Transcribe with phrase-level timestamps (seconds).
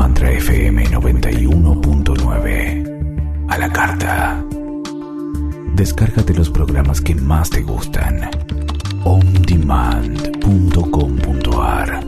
[0.00, 4.42] Mantra FM 91.9 a la carta.
[5.74, 8.30] Descárgate los programas que más te gustan.
[9.04, 12.02] ondemand.com.ar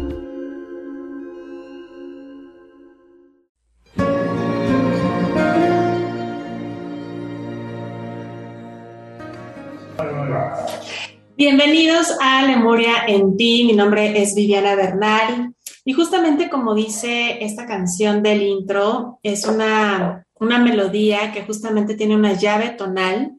[11.36, 13.64] Bienvenidos a Lemuria en ti.
[13.66, 15.52] Mi nombre es Viviana Bernal.
[15.84, 22.16] Y justamente como dice esta canción del intro, es una una melodía que justamente tiene
[22.16, 23.32] una llave tonal,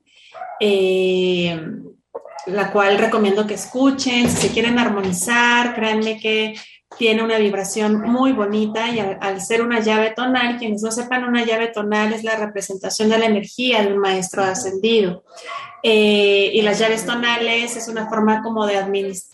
[0.60, 1.60] eh,
[2.48, 4.30] la cual recomiendo que escuchen.
[4.30, 6.56] Si quieren armonizar, créanme que
[6.98, 11.46] tiene una vibración muy bonita y al, ser una llave tonal, quienes no sepan, una
[11.46, 15.24] llave tonal es la representación de la energía del maestro ascendido.
[15.86, 18.76] Eh, y las llaves tonales es una forma como de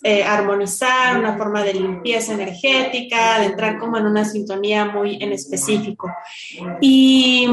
[0.03, 5.31] eh, armonizar, una forma de limpieza energética, de entrar como en una sintonía muy en
[5.31, 6.11] específico.
[6.81, 7.47] Y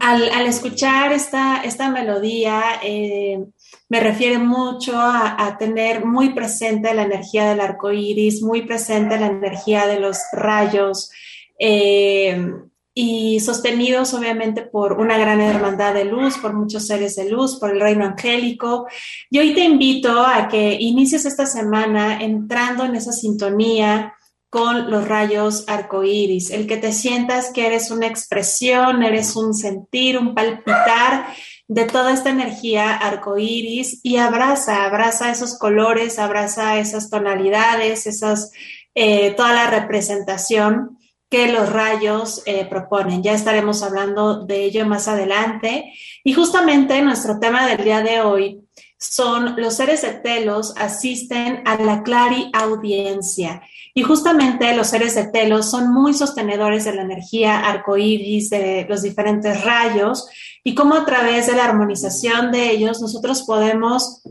[0.00, 3.44] al, escuchar esta, esta melodía, eh,
[3.88, 9.26] me refiere mucho a, tener muy presente la energía del arco iris, muy presente la
[9.26, 11.10] energía de los rayos.
[11.58, 12.52] Eh,
[13.00, 17.70] y sostenidos obviamente por una gran hermandad de luz, por muchos seres de luz, por
[17.70, 18.88] el reino angélico.
[19.30, 24.14] Y hoy te invito a que inicies esta semana entrando en esa sintonía
[24.50, 30.18] con los rayos arcoíris, el que te sientas que eres una expresión, eres un sentir,
[30.18, 31.28] un palpitar
[31.68, 38.50] de toda esta energía arcoíris y abraza, abraza esos colores, abraza esas tonalidades, esas,
[38.94, 40.98] eh, toda la representación
[41.28, 43.22] que los rayos eh, proponen.
[43.22, 45.92] Ya estaremos hablando de ello más adelante.
[46.24, 48.62] Y justamente nuestro tema del día de hoy
[48.98, 53.62] son los seres de telos asisten a la clariaudiencia.
[53.98, 59.02] Y justamente los seres de telos son muy sostenedores de la energía arcoíris, de los
[59.02, 60.28] diferentes rayos,
[60.62, 64.22] y cómo a través de la armonización de ellos nosotros podemos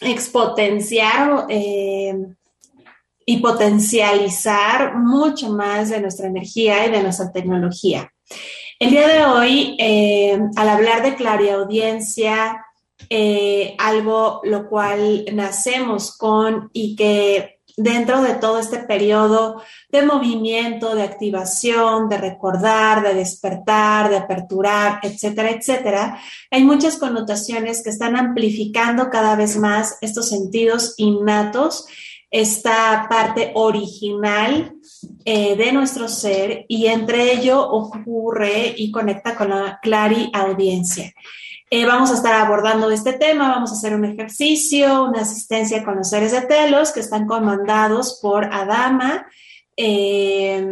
[0.00, 2.14] expotenciar eh,
[3.26, 8.12] y potencializar mucho más de nuestra energía y de nuestra tecnología.
[8.78, 12.64] El día de hoy, eh, al hablar de clariaudiencia,
[13.10, 20.94] eh, algo lo cual nacemos con y que dentro de todo este periodo de movimiento,
[20.94, 26.20] de activación, de recordar, de despertar, de aperturar, etcétera, etcétera,
[26.50, 31.86] hay muchas connotaciones que están amplificando cada vez más estos sentidos innatos
[32.30, 34.74] esta parte original
[35.24, 41.14] eh, de nuestro ser y entre ello ocurre y conecta con la clariaudiencia.
[41.68, 45.96] Eh, vamos a estar abordando este tema, vamos a hacer un ejercicio, una asistencia con
[45.96, 49.26] los seres de telos que están comandados por Adama.
[49.76, 50.64] Eh,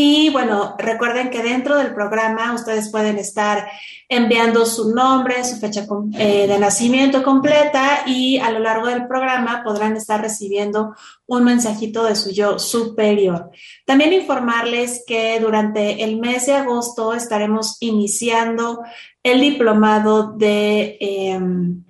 [0.00, 3.68] y bueno, recuerden que dentro del programa ustedes pueden estar
[4.08, 9.64] enviando su nombre, su fecha eh, de nacimiento completa y a lo largo del programa
[9.64, 10.94] podrán estar recibiendo
[11.26, 13.50] un mensajito de su yo superior.
[13.84, 18.84] También informarles que durante el mes de agosto estaremos iniciando
[19.28, 21.84] el diplomado de, em,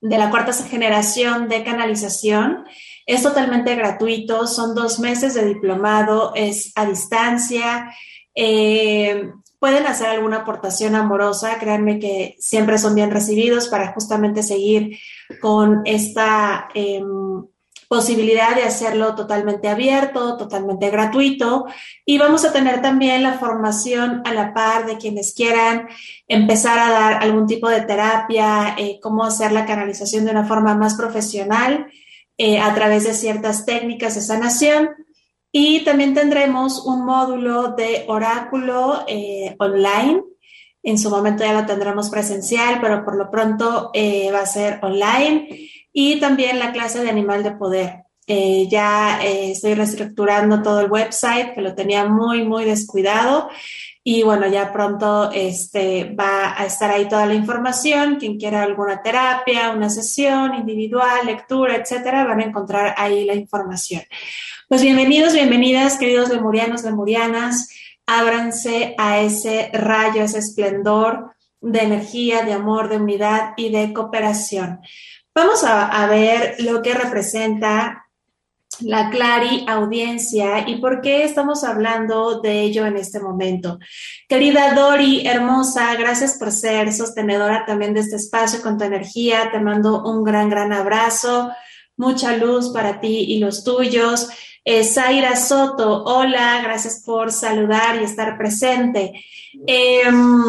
[0.00, 2.64] de la cuarta generación de canalización.
[3.06, 7.90] Es totalmente gratuito, son dos meses de diplomado, es a distancia.
[8.34, 14.98] Eh, pueden hacer alguna aportación amorosa, créanme que siempre son bien recibidos para justamente seguir
[15.40, 17.44] con esta em,
[17.88, 21.66] posibilidad de hacerlo totalmente abierto, totalmente gratuito.
[22.04, 25.88] Y vamos a tener también la formación a la par de quienes quieran
[26.26, 30.74] empezar a dar algún tipo de terapia, eh, cómo hacer la canalización de una forma
[30.74, 31.86] más profesional.
[32.40, 34.90] Eh, a través de ciertas técnicas de sanación.
[35.50, 40.22] Y también tendremos un módulo de oráculo eh, online.
[40.84, 44.78] En su momento ya lo tendremos presencial, pero por lo pronto eh, va a ser
[44.82, 45.48] online.
[45.92, 48.04] Y también la clase de animal de poder.
[48.68, 53.48] ya estoy reestructurando todo el website, que lo tenía muy, muy descuidado.
[54.04, 58.16] y bueno, ya pronto este, va a estar ahí toda la información.
[58.16, 64.02] Quien quiera alguna terapia, una sesión individual, lectura, etcétera, van a encontrar ahí la información.
[64.68, 67.70] Pues bienvenidos, bienvenidas, queridos lemurianos, lemurianas.
[68.06, 74.80] Ábranse a ese rayo, ese esplendor de energía, de amor, de unidad y de cooperación.
[75.34, 78.06] Vamos a, ver lo que representa
[78.80, 83.78] la Clari audiencia y por qué estamos hablando de ello en este momento.
[84.28, 89.50] Querida Dori, hermosa, gracias por ser sostenedora también de este espacio con tu energía.
[89.50, 91.50] Te mando un gran, gran abrazo.
[91.96, 94.28] Mucha luz para ti y los tuyos.
[94.64, 99.24] Eh, Zaira Soto, hola, gracias por saludar y estar presente.
[99.66, 100.42] Em,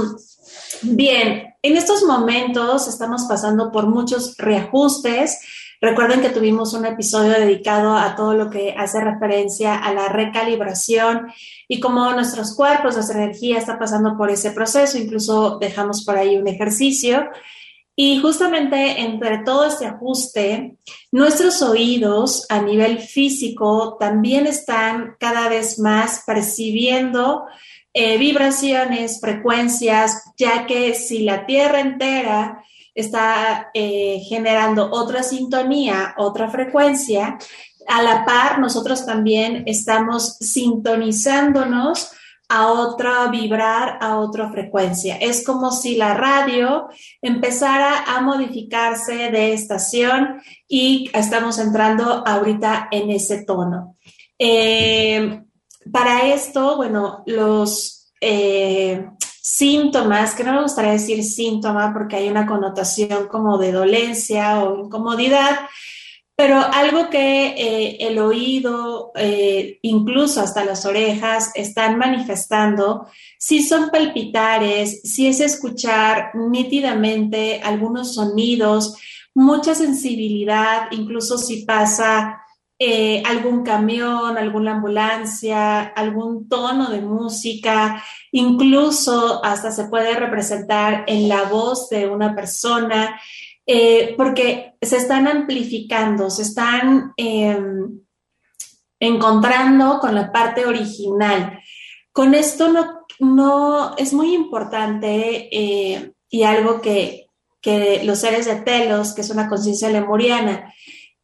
[0.82, 5.40] bien, en estos momentos estamos pasando por muchos reajustes
[5.82, 11.32] Recuerden que tuvimos un episodio dedicado a todo lo que hace referencia a la recalibración
[11.70, 14.98] y cómo nuestros cuerpos, nuestra energía está pasando por ese proceso.
[14.98, 17.30] Incluso dejamos por ahí un ejercicio.
[17.96, 20.76] Y justamente entre todo este ajuste,
[21.14, 27.46] nuestros oídos a nivel físico también están cada vez más percibiendo
[27.94, 32.64] eh, vibraciones, frecuencias, ya que si la Tierra entera
[32.94, 37.38] está eh, generando otra sintonía, otra frecuencia,
[37.88, 42.12] a la par nosotros también estamos sintonizándonos
[42.48, 45.18] a otra vibrar, a otra frecuencia.
[45.18, 46.90] Es como si la radio
[47.22, 53.98] empezara a modificarse de estación y estamos entrando ahorita en ese tono.
[54.38, 55.44] Eh,
[55.92, 59.10] para esto, bueno, los eh,
[59.42, 64.86] síntomas, que no me gustaría decir síntoma porque hay una connotación como de dolencia o
[64.86, 65.60] incomodidad,
[66.36, 73.90] pero algo que eh, el oído, eh, incluso hasta las orejas, están manifestando, si son
[73.90, 78.96] palpitares, si es escuchar nítidamente algunos sonidos,
[79.34, 82.42] mucha sensibilidad, incluso si pasa
[82.82, 91.28] eh, algún camión, alguna ambulancia, algún tono de música, incluso hasta se puede representar en
[91.28, 93.20] la voz de una persona,
[93.66, 98.00] eh, porque se están amplificando, se están em,
[98.98, 101.60] encontrando con la parte original.
[102.14, 107.28] Con esto no, no es muy importante eh, y algo que,
[107.60, 110.74] que los seres de Telos, que es una conciencia lemuriana,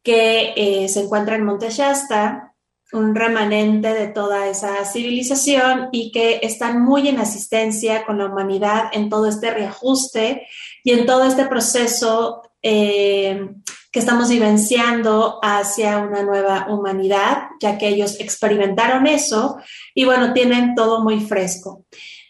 [0.05, 2.53] que eh, se encuentra en Monte Shasta,
[2.93, 8.85] un remanente de toda esa civilización y que están muy en asistencia con la humanidad
[8.93, 10.47] en todo este reajuste
[10.83, 13.49] y en todo este proceso eh,
[13.91, 19.57] que estamos vivenciando hacia una nueva humanidad, ya que ellos experimentaron eso
[19.95, 21.85] y bueno, tienen todo muy fresco.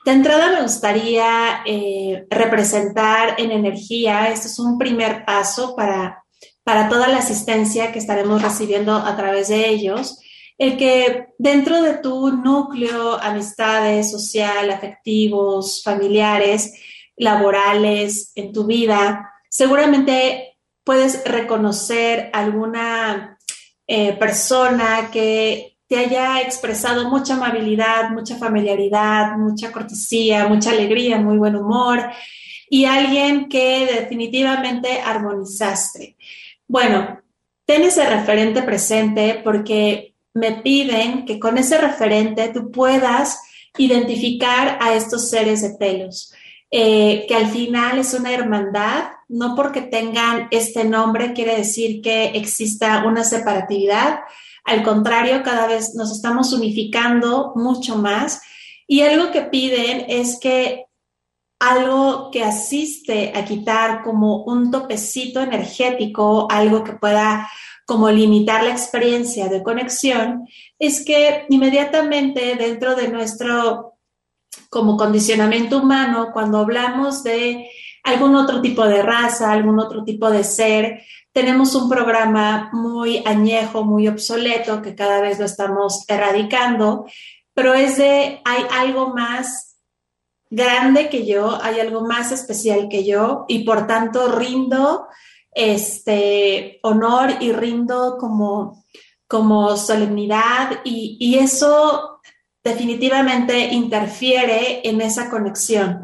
[0.05, 6.24] De entrada me gustaría eh, representar en energía, esto es un primer paso para
[6.65, 10.19] para toda la asistencia que estaremos recibiendo a través de ellos,
[10.57, 16.73] el que dentro de tu núcleo, amistades, social, afectivos, familiares,
[17.17, 23.37] laborales, en tu vida, seguramente puedes reconocer alguna
[23.85, 31.37] eh, persona que te haya expresado mucha amabilidad, mucha familiaridad, mucha cortesía, mucha alegría, muy
[31.37, 32.09] buen humor
[32.69, 36.14] y alguien que definitivamente armonizaste.
[36.67, 37.21] Bueno,
[37.65, 43.41] ten ese referente presente porque me piden que con ese referente tú puedas
[43.77, 46.33] identificar a estos seres de pelos,
[46.71, 52.27] eh, que al final es una hermandad, no porque tengan este nombre quiere decir que
[52.27, 54.19] exista una separatividad,
[54.65, 58.41] al contrario, cada vez nos estamos unificando mucho más.
[58.87, 60.85] Y algo que piden es que
[61.59, 67.47] algo que asiste a quitar como un topecito energético, algo que pueda
[67.85, 70.47] como limitar la experiencia de conexión,
[70.79, 73.93] es que inmediatamente dentro de nuestro
[74.69, 77.69] como condicionamiento humano, cuando hablamos de
[78.03, 83.83] algún otro tipo de raza, algún otro tipo de ser, tenemos un programa muy añejo,
[83.83, 87.05] muy obsoleto, que cada vez lo estamos erradicando,
[87.53, 89.64] pero es de, hay algo más
[90.49, 95.07] grande que yo, hay algo más especial que yo y por tanto rindo
[95.51, 98.83] este honor y rindo como,
[99.27, 102.19] como solemnidad y, y eso
[102.63, 106.03] definitivamente interfiere en esa conexión.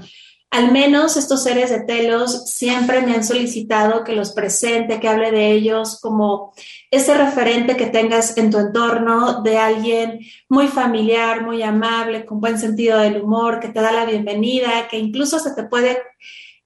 [0.51, 5.31] Al menos estos seres de telos siempre me han solicitado que los presente, que hable
[5.31, 6.53] de ellos como
[6.91, 12.59] ese referente que tengas en tu entorno de alguien muy familiar, muy amable, con buen
[12.59, 15.97] sentido del humor, que te da la bienvenida, que incluso se te puede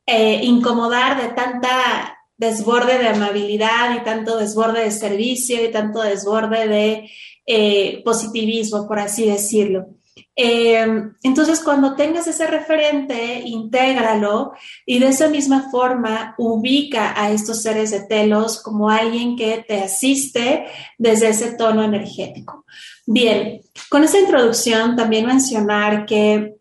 [0.08, 6.68] eh, incomodar de tanta desborde de amabilidad y tanto desborde de servicio y tanto desborde
[6.68, 7.10] de
[7.46, 9.90] eh, positivismo, por así decirlo.
[10.36, 10.86] Eh,
[11.24, 14.54] entonces, cuando tengas ese referente, intégralo
[14.86, 19.82] y de esa misma forma ubica a estos seres de telos como alguien que te
[19.82, 20.66] asiste
[20.98, 22.66] desde ese tono energético.
[23.06, 26.55] Bien, con esa introducción también mencionar que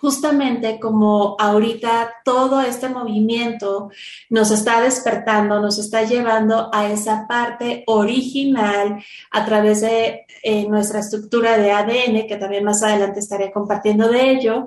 [0.00, 3.90] justamente como ahorita todo este movimiento
[4.30, 11.00] nos está despertando, nos está llevando a esa parte original a través de eh, nuestra
[11.00, 14.66] estructura de ADN, que también más adelante estaré compartiendo de ello.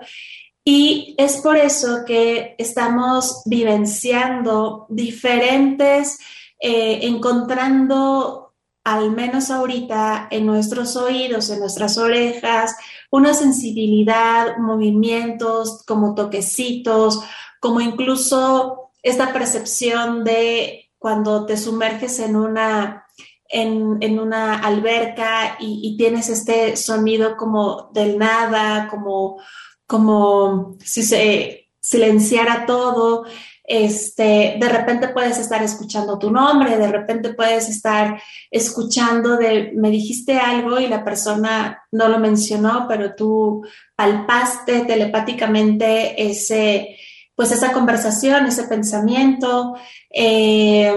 [0.63, 6.19] Y es por eso que estamos vivenciando diferentes,
[6.59, 8.40] eh, encontrando
[8.83, 12.75] al menos ahorita en nuestros oídos, en nuestras orejas,
[13.11, 17.21] una sensibilidad, movimientos como toquecitos,
[17.59, 23.05] como incluso esta percepción de cuando te sumerges en una,
[23.50, 29.39] en, una alberca y, tienes este sonido como del nada, como,
[29.85, 33.25] como si se silenciara todo
[33.73, 39.89] este, de repente puedes estar escuchando tu nombre, de repente puedes estar escuchando de, me
[39.89, 46.97] dijiste algo y la persona no lo mencionó, pero tú palpaste telepáticamente ese,
[47.33, 49.77] pues esa conversación, ese pensamiento.
[50.09, 50.93] Eh,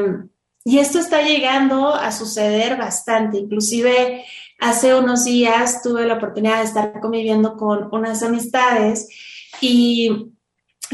[0.65, 4.25] y esto está llegando a suceder bastante, inclusive
[4.59, 9.09] hace unos días tuve la oportunidad de estar conviviendo con unas amistades
[9.61, 10.34] y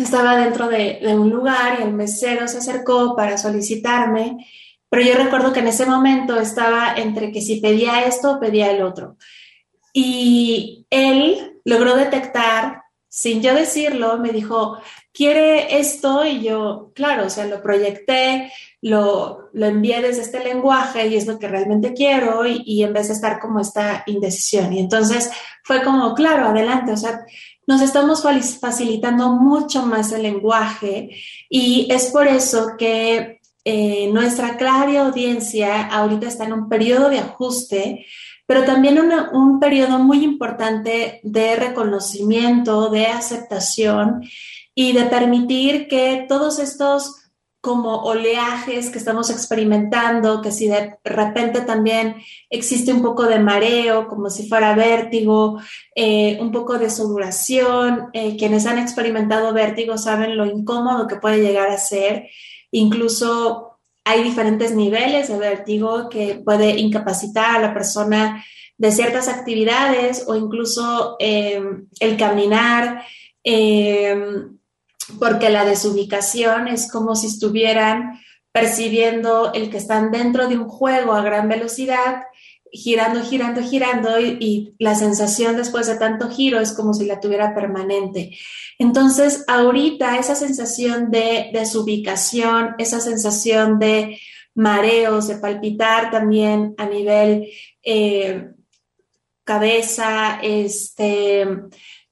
[0.03, 4.47] estaba dentro de, un lugar y el mesero se acercó para solicitarme,
[4.89, 8.71] pero yo recuerdo que en ese momento estaba entre que si pedía esto o pedía
[8.71, 9.17] el otro.
[9.93, 14.79] Y él logró detectar, sin yo decirlo, me dijo,
[15.13, 16.25] ¿quiere esto?
[16.25, 18.53] Y yo, claro, o sea, lo proyecté,
[18.83, 22.93] lo, lo envié desde este lenguaje y es lo que realmente quiero y, y en
[22.93, 24.73] vez de estar como esta indecisión.
[24.73, 25.31] Y entonces
[25.65, 27.25] fue como, claro, adelante, o sea,
[27.71, 28.25] nos estamos
[28.59, 31.11] facilitando mucho más el lenguaje
[31.49, 37.21] y es por eso que eh, nuestra clara audiencia ahorita está en un periodo de
[37.21, 38.07] ajuste,
[38.45, 38.99] pero también
[39.33, 44.29] un periodo muy importante de reconocimiento, de aceptación
[44.75, 47.20] y de permitir que todos estos
[47.61, 52.17] como oleajes que estamos experimentando, que si de repente también
[52.49, 55.61] existe un poco de mareo, como si fuera vértigo,
[55.95, 58.09] eh, un poco de sudoración.
[58.15, 62.29] Eh, quienes han experimentado vértigo saben lo incómodo que puede llegar a ser.
[62.71, 68.43] Incluso hay diferentes niveles de vértigo que puede incapacitar a la persona
[68.79, 71.63] de ciertas actividades o incluso eh,
[72.01, 73.05] el caminar
[75.19, 78.21] porque la desubicación es como si estuvieran
[78.53, 82.23] percibiendo el que están dentro de un juego a gran velocidad,
[82.73, 87.55] girando, girando, girando, y, la sensación después de tanto giro es como si la tuviera
[87.55, 88.37] permanente.
[88.79, 94.19] Entonces, ahorita esa sensación de desubicación, esa sensación de
[94.55, 97.49] mareos, de palpitar también a nivel
[97.83, 98.51] eh,
[99.45, 101.47] cabeza, este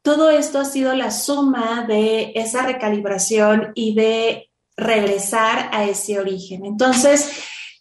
[0.09, 6.65] todo esto ha sido la suma de esa recalibración y de regresar a ese origen.
[6.65, 7.31] Entonces,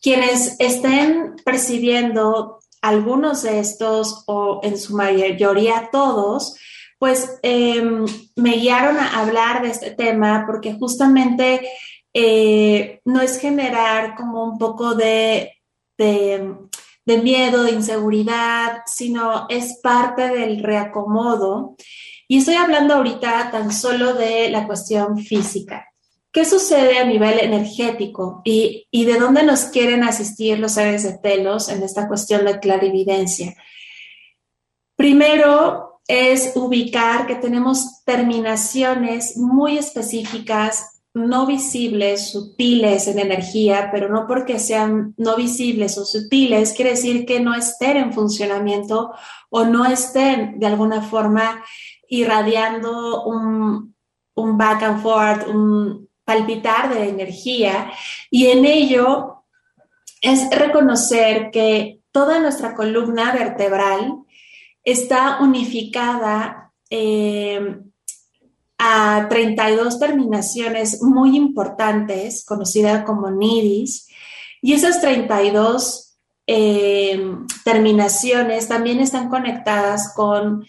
[0.01, 6.57] quienes estén percibiendo algunos de estos o en su mayoría todos,
[7.00, 8.05] pues em,
[8.36, 11.65] me guiaron a hablar de este tema porque justamente
[12.13, 15.53] eh, no es generar como un poco de,
[15.98, 21.77] de miedo, de inseguridad, sino es parte del reacomodo
[22.27, 25.88] y estoy hablando ahorita tan solo de la cuestión física.
[26.31, 31.69] ¿Qué sucede a nivel energético y, de dónde nos quieren asistir los seres de telos
[31.69, 33.55] en esta cuestión de clarividencia?
[34.96, 44.27] Primero es ubicar que tenemos terminaciones muy específicas, no visibles, sutiles en energía, pero no
[44.27, 49.12] porque sean no visibles o sutiles, quiere decir que no estén en funcionamiento
[49.50, 51.63] o no estén de alguna forma
[52.10, 53.96] irradiando un,
[54.36, 57.92] un back and forth, un palpitar de energía.
[58.30, 59.44] Y en ello
[60.22, 64.24] es reconocer que toda nuestra columna vertebral
[64.84, 67.78] está unificada eh,
[68.78, 74.08] a 32 terminaciones muy importantes, conocida como nidis,
[74.62, 77.20] y esas 32 eh,
[77.64, 80.66] terminaciones también están conectadas con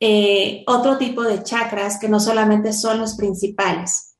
[0.00, 4.16] eh, otro tipo de chakras que no solamente son los principales.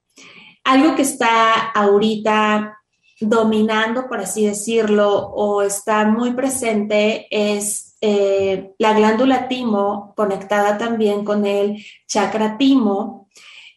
[0.65, 2.79] Algo que está ahorita
[3.21, 11.25] dominando, por así decirlo, o está muy presente es eh, la glándula timo conectada también
[11.25, 13.29] con el chakra timo.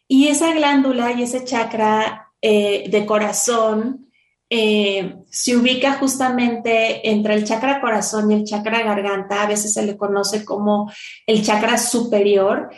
[0.06, 4.11] Y esa glándula y ese chakra eh, de corazón
[4.54, 9.82] eh, se ubica justamente entre el chakra corazón y el chakra garganta, a veces se
[9.82, 10.92] le conoce como
[11.26, 12.68] el chakra superior,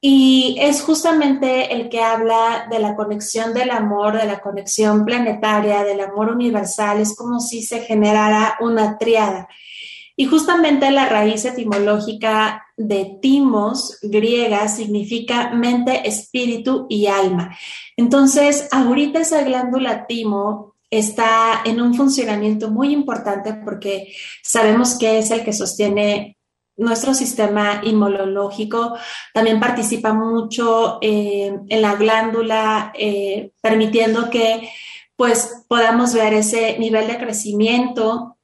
[0.00, 5.84] y es justamente el que habla de la conexión del amor, de la conexión planetaria,
[5.84, 7.00] del amor universal.
[7.00, 9.48] Es como si se generara una triada.
[10.16, 17.54] Y justamente la raíz etimológica de timos griega significa mente, espíritu y alma.
[17.98, 25.30] Entonces, ahorita esa glándula timo está en un funcionamiento muy importante porque sabemos que es
[25.30, 26.38] el que sostiene
[26.78, 28.96] nuestro sistema inmunológico
[29.34, 34.70] también participa mucho eh, en la glándula, eh, permitiendo que
[35.16, 38.38] pues podamos ver ese nivel de crecimiento.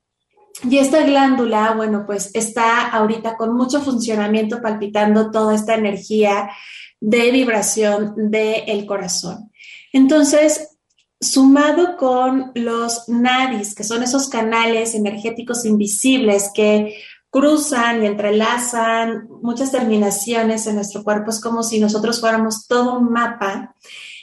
[0.68, 6.50] Y esta glándula, bueno, pues está ahorita con mucho funcionamiento, palpitando toda esta energía
[7.00, 9.52] de vibración del corazón.
[9.92, 10.73] Entonces,
[11.30, 16.96] sumado con los nadis, que son esos canales energéticos invisibles que
[17.30, 21.30] cruzan y entrelazan muchas terminaciones en nuestro cuerpo.
[21.30, 23.74] Es como si nosotros fuéramos todo un mapa.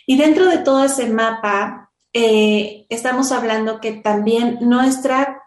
[0.06, 5.42] Y dentro de todo ese mapa, eh, estamos hablando que también nuestra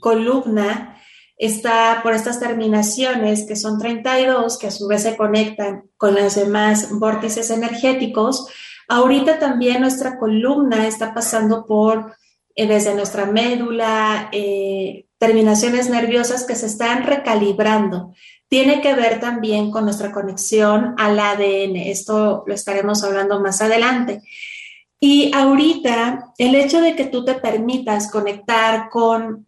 [0.00, 0.96] columna
[1.38, 6.34] está por estas terminaciones, que son 32, que a su vez se conectan con los
[6.34, 8.48] demás vórtices energéticos.
[8.88, 12.16] Ahorita también nuestra columna está pasando por
[12.54, 18.14] eh, desde nuestra médula, eh, terminaciones nerviosas que se están recalibrando.
[18.48, 21.76] Tiene que ver también con nuestra conexión al ADN.
[21.76, 24.22] Esto lo estaremos hablando más adelante.
[24.98, 29.46] Y ahorita, el hecho de que tú te permitas conectar con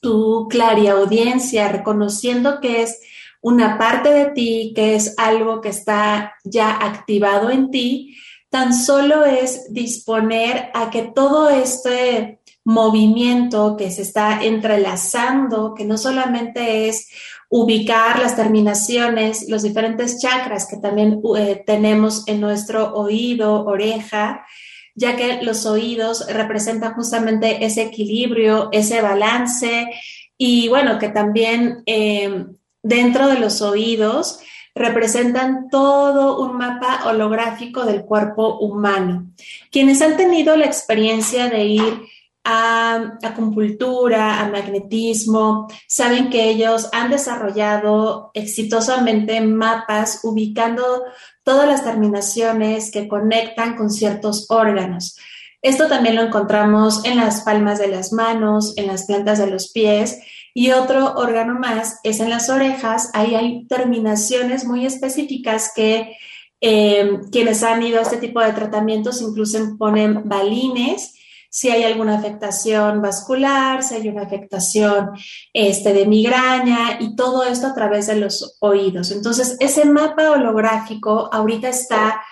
[0.00, 0.48] tu
[0.90, 3.00] audiencia, reconociendo que es
[3.40, 8.16] una parte de ti, que es algo que está ya activado en ti,
[8.50, 15.96] tan solo es disponer a que todo este movimiento que se está entrelazando, que no
[15.96, 17.08] solamente es
[17.48, 24.44] ubicar las terminaciones, los diferentes chakras que también eh, tenemos en nuestro oído, oreja,
[24.94, 29.88] ya que los oídos representan justamente ese equilibrio, ese balance
[30.36, 32.46] y bueno, que también eh,
[32.82, 34.40] dentro de los oídos
[34.80, 39.26] representan todo un mapa holográfico del cuerpo humano.
[39.70, 42.00] Quienes han tenido la experiencia de ir
[42.44, 51.04] a acupuntura, a magnetismo, saben que ellos han desarrollado exitosamente mapas ubicando
[51.44, 55.18] todas las terminaciones que conectan con ciertos órganos.
[55.60, 59.70] Esto también lo encontramos en las palmas de las manos, en las plantas de los
[59.72, 60.20] pies
[60.54, 63.10] y otro órgano más es en las orejas.
[63.14, 66.16] Ahí hay terminaciones muy específicas que
[66.60, 71.14] eh, quienes han ido a este tipo de tratamientos incluso ponen balines
[71.52, 75.10] si hay alguna afectación vascular, si hay una afectación
[75.52, 79.10] este, de migraña y todo esto a través de los oídos.
[79.10, 82.22] Entonces, ese mapa holográfico ahorita está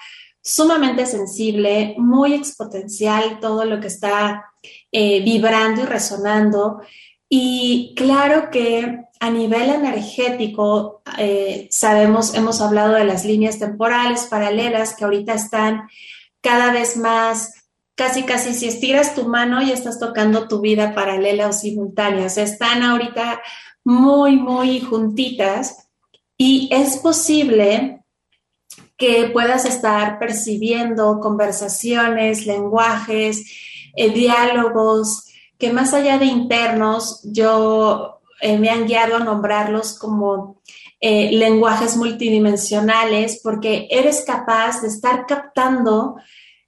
[0.41, 4.45] sumamente sensible, muy exponencial, todo lo que está
[4.93, 6.81] eh, vibrando y resonando.
[7.29, 14.95] Y claro que a nivel energético, eh, sabemos, hemos hablado de las líneas temporales paralelas
[14.95, 15.89] que ahorita están
[16.41, 17.53] cada vez más
[17.95, 22.25] casi, casi si estiras tu mano y estás tocando tu vida paralela o simultánea.
[22.25, 23.43] O están ahorita
[23.85, 25.89] muy, muy juntitas
[26.37, 28.05] y es posible
[28.97, 33.45] que puedas estar percibiendo conversaciones, lenguajes,
[33.97, 35.28] eh, diálogos,
[35.59, 40.61] que más allá de internos, yo eh, me han guiado a nombrarlos como
[41.01, 46.17] eh, lenguajes multidimensionales, porque eres capaz de estar captando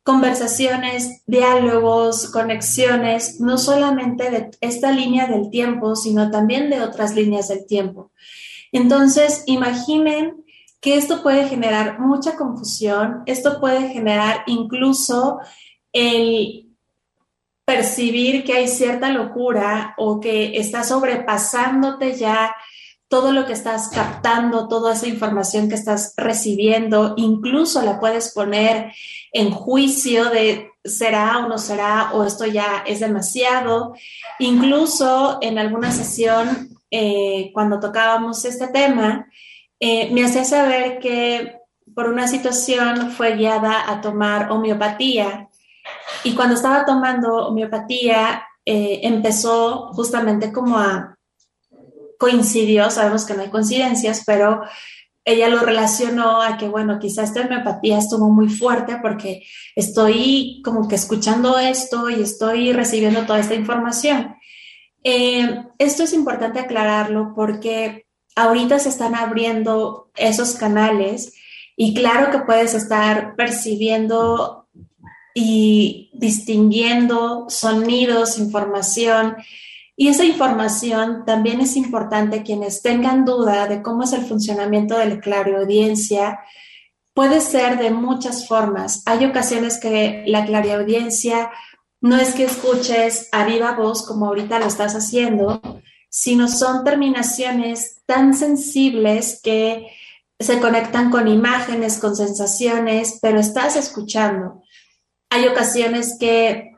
[0.02, 7.48] conversaciones, diálogos, conexiones, no solamente de esta línea del tiempo, sino también de otras líneas
[7.48, 8.10] del tiempo.
[8.72, 10.44] Entonces, imaginen
[10.80, 15.38] que esto puede generar mucha confusión, esto puede generar incluso
[15.92, 16.69] el
[17.70, 22.56] percibir que hay cierta locura o que está sobrepasándote ya
[23.06, 28.92] todo lo que estás captando, toda esa información que estás recibiendo, incluso la puedes poner
[29.32, 33.94] en juicio de será o no será, o esto ya es demasiado.
[34.40, 39.26] Incluso en alguna sesión, eh, cuando tocábamos este tema,
[39.78, 41.56] eh, me hacía saber que
[41.94, 45.49] por una situación fue guiada a tomar homeopatía
[46.24, 51.16] y cuando estaba tomando homeopatía eh, empezó justamente como a
[52.18, 54.62] coincidió, sabemos que no hay coincidencias, pero
[55.24, 59.42] ella lo relacionó a que, bueno, quizás esta homeopatía estuvo muy fuerte porque
[59.74, 64.36] estoy como que escuchando esto y estoy recibiendo toda esta información.
[65.02, 71.34] Eh, esto es importante aclararlo porque ahorita se están abriendo esos canales
[71.76, 74.59] y claro que puedes estar percibiendo
[75.40, 79.36] y distinguiendo sonidos, información
[80.00, 85.04] y esa información también es importante quienes tengan duda de cómo es el funcionamiento de
[85.04, 86.40] la clariaudiencia.
[87.12, 89.02] Puede ser de muchas formas.
[89.04, 91.50] Hay ocasiones que la clariaudiencia
[92.00, 95.60] no es que escuches a viva voz como ahorita lo estás haciendo,
[96.08, 99.86] sino son terminaciones tan sensibles que
[100.38, 104.62] se conectan con imágenes, con sensaciones, pero estás escuchando.
[105.30, 106.72] Hay ocasiones que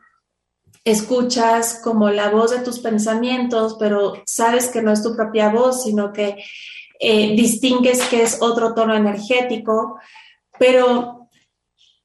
[0.85, 5.85] escuchas como la voz de tus pensamientos, pero sabes que no es tu propia voz,
[5.85, 6.37] sino que
[7.01, 9.99] eh, distingues que es otro tono energético.
[10.59, 11.31] Pero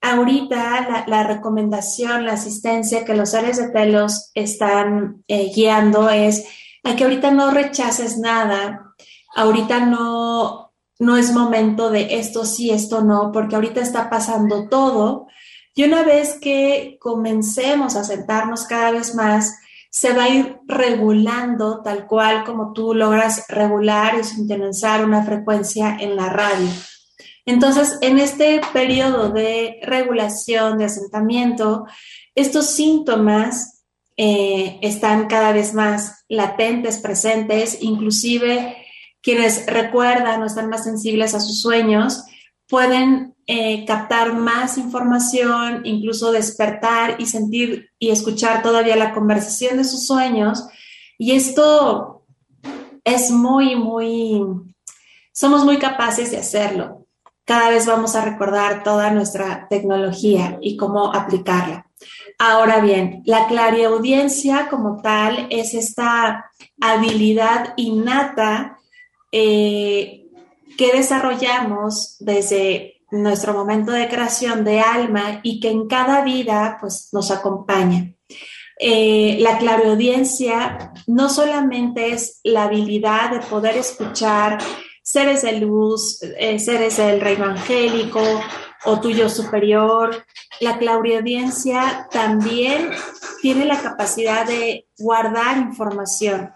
[0.02, 6.46] ahorita la, recomendación, la asistencia que los seres de pelos están eh, guiando es
[6.84, 8.94] a que ahorita no rechaces nada,
[9.36, 15.28] ahorita no, no es momento de esto sí, esto no, porque ahorita está pasando todo
[15.78, 19.60] y una vez que comencemos a sentarnos cada vez más,
[19.92, 25.96] se va a ir regulando tal cual como tú logras regular y sintonizar una frecuencia
[26.00, 26.68] en la radio.
[27.46, 31.86] Entonces, en este periodo de regulación, de asentamiento,
[32.34, 33.84] estos síntomas
[34.18, 38.78] eh, están cada vez más latentes, presentes, inclusive
[39.22, 42.24] quienes recuerdan o están más sensibles a sus sueños
[42.68, 49.86] pueden eh, captar más información, incluso despertar y sentir y escuchar todavía la conversación de
[49.86, 50.68] sus sueños.
[51.18, 52.26] Y esto
[53.06, 54.42] es muy, muy,
[55.32, 57.06] somos muy capaces de hacerlo.
[57.46, 61.90] Cada vez vamos a recordar toda nuestra tecnología y cómo aplicarla.
[62.38, 68.78] Ahora bien, la clariaudiencia como tal es esta habilidad innata
[69.32, 70.26] eh,
[70.78, 77.10] que desarrollamos desde nuestro momento de creación de alma y que en cada vida pues
[77.14, 78.14] nos acompaña.
[78.80, 84.60] Eh, la clareaudiencia no solamente es la habilidad de poder escuchar
[85.02, 88.22] seres de luz, eh, seres del reino angélico
[88.86, 90.26] o tuyo superior,
[90.60, 92.92] la clareaudiencia también
[93.42, 96.52] tiene la capacidad de guardar información,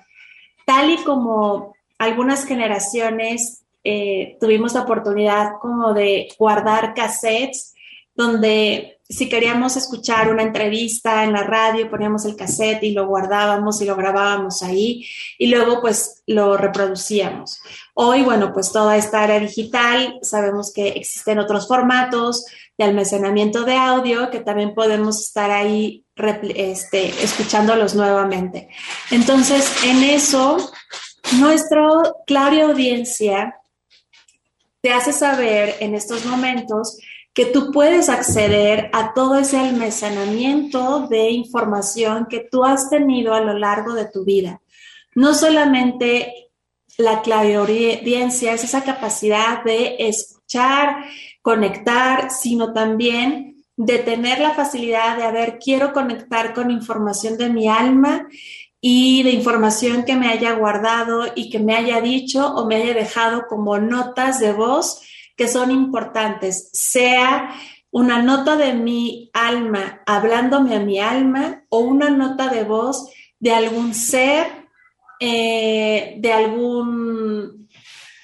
[0.66, 7.74] tal y como algunas generaciones eh, tuvimos la oportunidad como de guardar cassettes
[8.14, 13.82] donde si queríamos escuchar una entrevista en la radio, poníamos el cassette y lo guardábamos
[13.82, 15.06] y lo grabábamos ahí
[15.38, 17.62] y luego pues lo reproducíamos.
[17.94, 22.46] Hoy, bueno, pues toda esta era digital, sabemos que existen otros formatos
[22.78, 26.06] de almacenamiento de audio que también podemos estar ahí
[26.56, 28.70] este, escuchándolos nuevamente.
[29.12, 30.72] Entonces, en eso,
[31.38, 33.61] nuestro claro audiencia
[34.82, 37.00] te hace saber en estos momentos
[37.34, 43.42] que tú puedes acceder a todo ese almacenamiento de información que tú has tenido a
[43.42, 44.62] lo largo de tu vida.
[45.16, 46.50] No solamente
[46.98, 51.06] la clariaudiencia es esa capacidad de escuchar,
[51.42, 57.50] conectar, sino también de tener la facilidad de, a ver, quiero conectar con información de
[57.50, 58.28] mi alma
[58.82, 62.96] y de información que me haya guardado y que me haya dicho o me haya
[62.96, 65.02] dejado como notas de voz
[65.38, 67.56] que son importantes, sea
[67.92, 73.54] una nota de mi alma hablándome a mi alma o una nota de voz de
[73.54, 74.48] algún ser,
[75.20, 77.70] eh, de algún,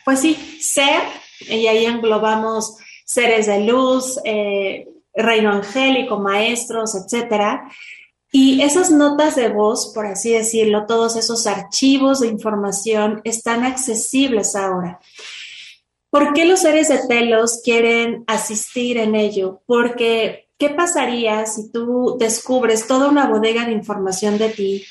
[0.06, 1.02] pues sí, ser,
[1.42, 7.70] y ahí englobamos seres de luz, eh, reino angélico, maestros, etcétera,
[8.32, 14.56] y esas notas de voz, por así decirlo, todos esos archivos de información están accesibles
[14.56, 15.00] ahora.
[16.10, 19.62] ¿Por qué los seres de pelos quieren asistir en ello?
[19.66, 24.86] Porque, ¿qué pasaría si tú descubres toda una bodega de información de ti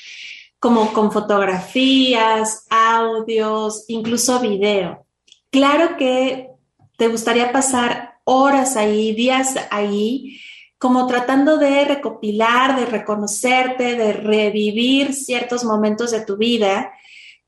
[0.59, 5.05] como con fotografías, audios, incluso video.
[5.51, 6.49] Claro que
[6.97, 10.39] te gustaría pasar horas ahí, días ahí,
[10.77, 16.91] como tratando de recopilar, de reconocerte, de revivir ciertos momentos de tu vida,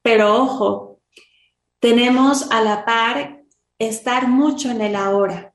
[0.01, 0.99] pero ojo,
[1.79, 3.43] tenemos a la par
[3.77, 5.53] estar mucho en el ahora.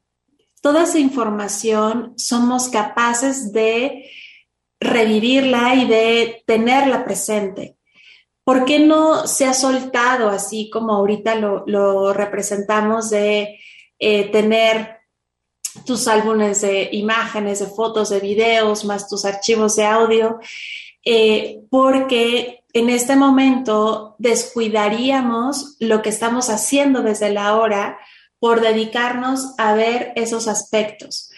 [0.61, 4.09] Toda esa información somos capaces de
[4.81, 7.77] revivirla y de tenerla presente.
[8.45, 13.59] ¿Por qué no se ha soltado así como ahorita lo, representamos de
[13.99, 14.99] eh, tener
[15.85, 20.39] tus álbumes de imágenes, de fotos, de videos, más tus archivos de audio?
[21.05, 27.99] Eh, porque en este momento descuidaríamos lo que estamos haciendo desde la hora
[28.39, 31.31] por dedicarnos a ver esos aspectos.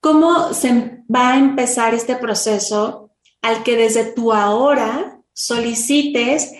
[0.00, 3.10] ¿Cómo se va a empezar este proceso
[3.42, 6.52] al que desde tu ahora solicites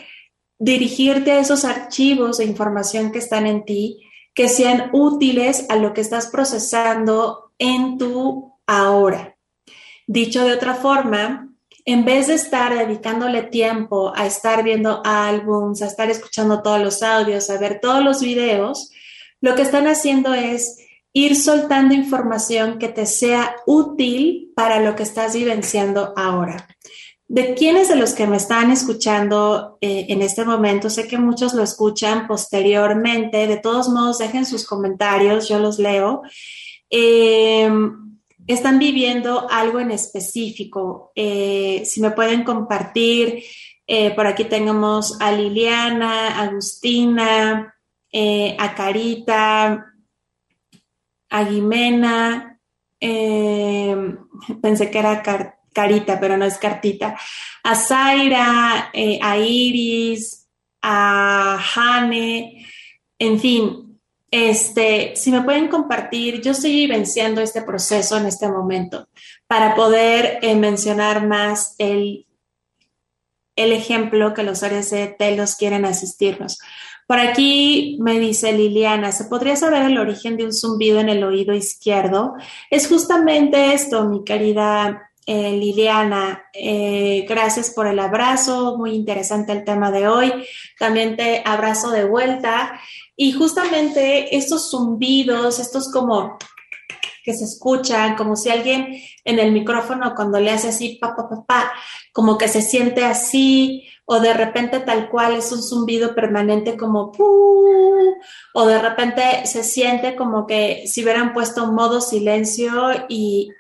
[0.59, 3.99] dirigirte a esos archivos de información que están en ti,
[4.35, 9.37] que sean útiles a lo que estás procesando en tu ahora?
[10.07, 11.51] Dicho de otra forma,
[11.85, 17.03] en vez de estar dedicándole tiempo a estar viendo álbums, a estar escuchando todos los
[17.03, 18.91] audios, a ver todos los videos,
[19.41, 20.79] lo que están haciendo es
[21.13, 26.69] ir soltando información que te sea útil para lo que estás vivenciando ahora.
[27.31, 30.91] ¿De quiénes de los que me están escuchando eh, en este momento?
[30.91, 33.47] Sé que muchos lo escuchan posteriormente.
[33.47, 36.23] De todos modos, dejen sus comentarios, yo los leo.
[36.91, 41.13] Em, están viviendo algo en específico.
[41.15, 43.45] Eh, si me pueden compartir,
[43.87, 47.77] eh, por aquí tenemos a Liliana, Agustina,
[48.59, 49.87] a Carita,
[51.29, 52.51] a Guimena,
[53.01, 53.97] eh,
[54.61, 55.23] pensé que era
[55.73, 57.17] Carita, pero no es Cartita,
[57.63, 60.49] a Zaira, eh, a Iris,
[60.83, 62.67] a Jane,
[63.19, 69.09] en fin, este, si me pueden compartir, yo estoy vivenciando este proceso en este momento
[69.47, 72.27] para poder eh, mencionar más el,
[73.57, 76.59] el ejemplo que los seres de telos quieren asistirnos.
[77.09, 81.25] Por aquí me dice Liliana, ¿se podría saber el origen de un zumbido en el
[81.25, 82.35] oído izquierdo?
[82.71, 86.45] Es justamente esto, mi querida eh, Liliana.
[86.53, 90.33] Eh, gracias por el abrazo, muy interesante el tema de hoy.
[90.79, 92.81] También te abrazo de vuelta.
[93.17, 96.39] Y justamente estos zumbidos, estos como
[97.25, 101.29] que se escuchan, como si alguien en el micrófono cuando le hace así, pa, pa,
[101.29, 101.73] pa, pa,
[102.13, 107.13] como que se siente así, o de repente tal cual es un zumbido permanente como
[108.55, 112.73] o de repente se siente como que si hubieran puesto modo silencio
[113.09, 113.53] y,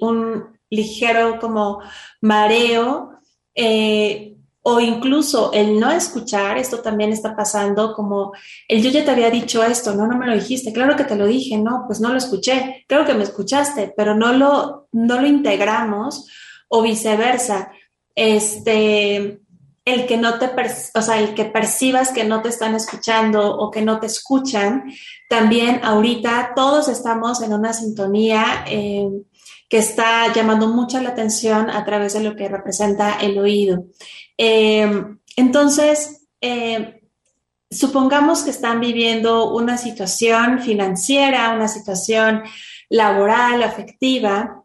[0.00, 1.80] un ligero como
[2.20, 3.12] mareo,
[3.54, 8.32] eh, o incluso el no escuchar, esto también está pasando como
[8.68, 11.16] el yo ya te había dicho esto, no, no me lo dijiste, claro que te
[11.16, 15.20] lo dije, no, pues no lo escuché, creo que me escuchaste, pero no lo, no
[15.20, 16.28] lo integramos
[16.68, 17.72] o viceversa.
[18.14, 19.40] Este,
[19.84, 20.50] el que no te,
[20.94, 24.84] o sea, el que percibas que no te están escuchando o que no te escuchan,
[25.28, 29.08] también ahorita todos estamos en una sintonía eh,
[29.72, 33.86] que está llamando mucho la atención a través de lo que representa el oído.
[34.36, 35.02] Eh,
[35.34, 37.08] entonces, eh,
[37.70, 42.42] supongamos que están viviendo una situación financiera, una situación
[42.90, 44.62] laboral, afectiva.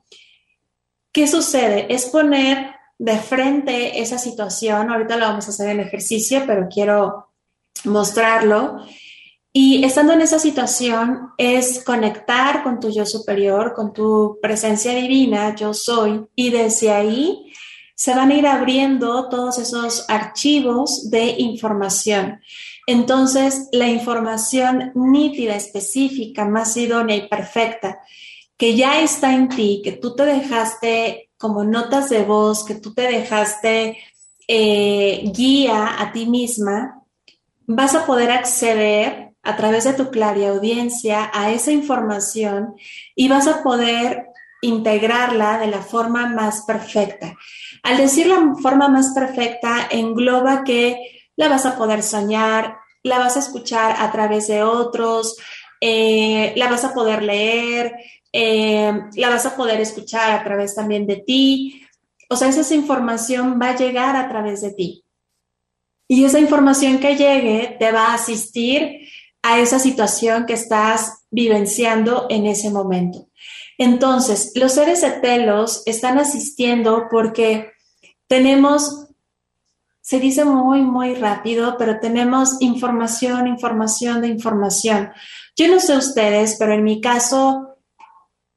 [1.13, 1.87] ¿Qué sucede?
[1.87, 4.91] Es poner de frente esa situación.
[4.91, 7.31] Ahorita lo vamos a hacer en ejercicio, pero quiero
[7.85, 8.85] mostrarlo.
[9.59, 15.55] Y estando en esa situación es conectar con tu yo superior, con tu presencia divina,
[15.55, 17.51] yo soy, y desde ahí
[17.95, 22.39] se van a ir abriendo todos esos archivos de información.
[22.85, 27.97] Entonces, la información nítida, específica, más idónea y perfecta,
[28.57, 32.93] que ya está en ti, que tú te dejaste como notas de voz que tú
[32.93, 33.97] te dejaste
[34.47, 37.01] eh, guía a ti misma,
[37.65, 42.75] vas a poder acceder a través de tu audiencia a esa información
[43.15, 44.27] y vas a poder
[44.61, 47.33] integrarla de la forma más perfecta.
[47.81, 53.37] Al decir la forma más perfecta, engloba que la vas a poder soñar, la vas
[53.37, 55.37] a escuchar a través de otros,
[55.79, 57.95] eh, la vas a poder leer,
[58.33, 61.87] eh, la vas a poder escuchar a través también de ti.
[62.29, 65.05] O sea, esa información va a llegar a través de ti.
[66.09, 69.07] Y esa información que llegue te va a asistir
[69.41, 73.27] a esa situación que estás vivenciando en ese momento.
[73.77, 75.11] Entonces, los seres de
[75.85, 77.71] están asistiendo porque
[78.27, 79.07] tenemos
[80.07, 85.11] se dice muy, muy rápido, pero tenemos información, información de información.
[85.53, 87.75] Yo no sé ustedes, pero en mi caso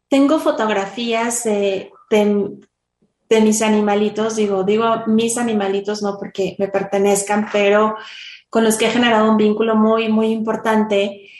[0.08, 7.96] tengo fotografías de, de, mis animalitos, digo, digo mis animalitos no porque me pertenezcan, pero
[8.50, 11.30] con los que he generado un vínculo muy, muy importante,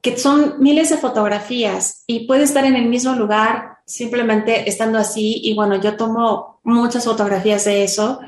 [0.00, 5.40] que son miles de fotografías y puede estar en el mismo lugar simplemente estando así
[5.42, 8.20] y bueno, yo tomo muchas fotografías de eso.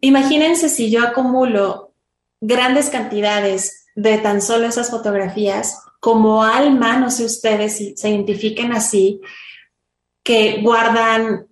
[0.00, 1.94] Imagínense si yo acumulo
[2.40, 8.72] grandes cantidades de tan solo esas fotografías, como alma, no sé ustedes si se identifiquen
[8.72, 9.20] así,
[10.22, 11.46] que guardan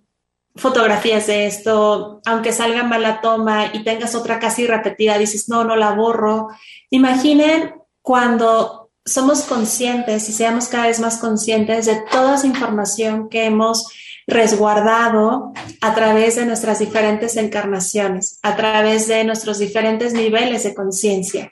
[0.55, 5.63] fotografías de esto, aunque salga mal la toma y tengas otra casi repetida, dices, no,
[5.63, 6.47] no la borro.
[6.89, 13.45] Imaginen cuando somos conscientes y seamos cada vez más conscientes de toda esa información que
[13.45, 13.87] hemos
[14.27, 21.51] resguardado a través de nuestras diferentes encarnaciones, a través de nuestros diferentes niveles de conciencia,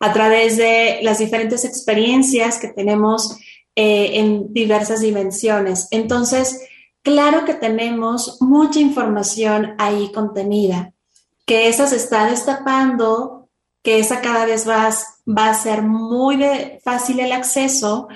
[0.00, 3.38] a través de las diferentes experiencias que tenemos
[3.76, 5.88] eh, en diversas dimensiones.
[5.90, 6.60] Entonces,
[7.04, 10.92] claro que tenemos mucha información ahí contenida,
[11.46, 13.48] que esa se está destapando,
[13.82, 14.88] que esa cada vez va,
[15.28, 16.42] va a ser muy
[16.82, 18.08] fácil el acceso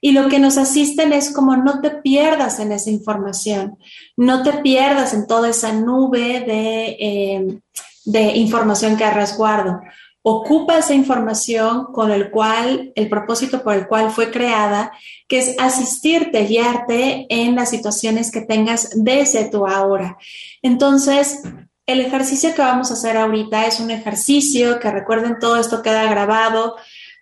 [0.00, 3.78] y lo que nos asisten es como no te pierdas en esa información,
[4.16, 7.60] no te pierdas en toda esa nube de, eh,
[8.04, 9.80] de información que resguardo.
[10.24, 14.92] Ocupa esa información con el cual, el propósito por el cual fue creada,
[15.26, 20.16] que es asistirte, guiarte en las situaciones que tengas desde tu ahora.
[20.62, 21.42] Entonces,
[21.86, 26.08] el ejercicio que vamos a hacer ahorita es un ejercicio que recuerden todo esto queda
[26.08, 26.76] grabado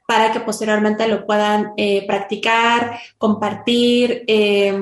[0.07, 4.79] para que posteriormente lo puedan eh, practicar, compartir, eh,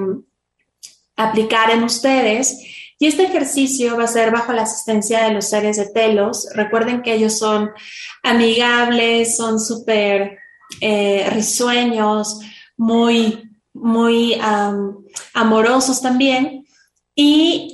[1.14, 2.64] aplicar en ustedes.
[2.98, 6.48] Y este ejercicio va a ser bajo la asistencia de los seres de telos.
[6.54, 7.70] Recuerden que ellos son
[8.22, 10.38] amigables, son súper
[10.80, 12.40] eh, risueños,
[12.76, 14.36] muy, muy
[15.32, 16.66] amorosos también.
[17.14, 17.72] Y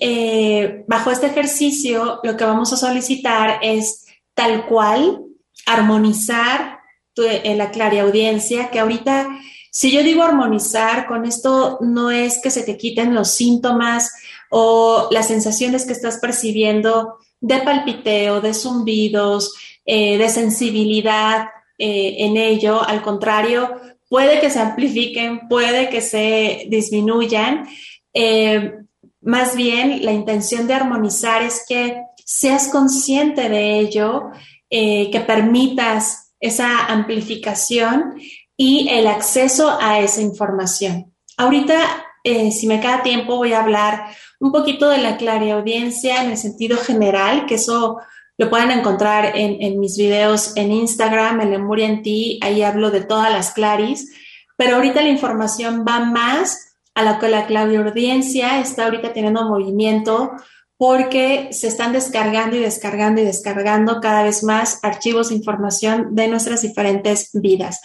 [0.87, 5.23] bajo este ejercicio lo que vamos a solicitar es tal cual
[5.67, 6.81] armonizar
[7.17, 7.71] en la
[8.03, 9.29] audiencia, que ahorita,
[9.77, 14.13] si yo digo armonizar, con esto no es que se te quiten los síntomas
[14.49, 19.53] o las sensaciones que estás percibiendo de palpiteo, de zumbidos,
[19.85, 22.85] eh, de sensibilidad eh, en ello.
[22.85, 23.69] Al contrario,
[24.09, 27.67] puede que se amplifiquen, puede que se disminuyan.
[28.13, 28.75] Eh,
[29.23, 34.31] más bien, la intención de armonizar es que seas consciente de ello,
[34.71, 38.15] que permitas esa amplificación
[38.57, 41.13] y el acceso a esa información.
[41.37, 41.77] Ahorita,
[42.23, 44.07] eh, si me queda tiempo, voy a hablar
[44.41, 45.17] un poquito de la
[45.53, 47.99] audiencia en el sentido general, que eso
[48.37, 53.03] lo pueden encontrar en, mis videos en Instagram, en Lemuria en ti, ahí hablo de
[53.03, 54.13] todas las claris,
[54.57, 60.33] pero ahorita la información va más a la que la audiencia está ahorita teniendo movimiento
[60.77, 66.29] porque se están descargando y descargando y descargando cada vez más archivos de información de
[66.29, 67.81] nuestras diferentes vidas.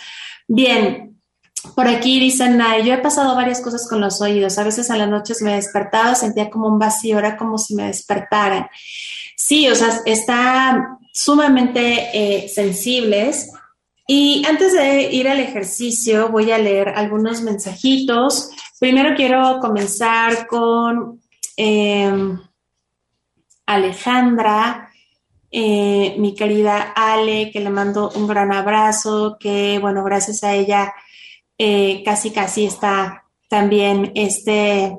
[0.51, 1.21] Bien,
[1.75, 4.57] por aquí dicen, yo he pasado varias cosas con los oídos.
[4.57, 7.85] A veces a las noches me despertaba, sentía como un vacío, era como si me
[7.85, 8.67] despertaran.
[9.37, 13.51] Sí, o sea, están sumamente eh, sensibles.
[14.07, 18.49] Y antes de ir al ejercicio, voy a leer algunos mensajitos.
[18.79, 21.21] Primero quiero comenzar con...
[21.55, 22.39] Em,
[23.67, 24.88] Alejandra,
[25.51, 30.93] eh, mi querida Ale, que le mando un gran abrazo, que bueno, gracias a ella
[31.61, 34.97] eh, casi casi está también este,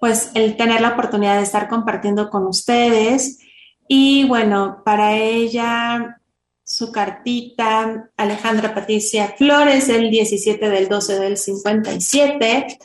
[0.00, 3.40] pues el tener la oportunidad de estar compartiendo con ustedes.
[3.86, 6.20] Y bueno, para ella,
[6.64, 12.78] su cartita, Alejandra Patricia Flores, el 17 del 12 del 57.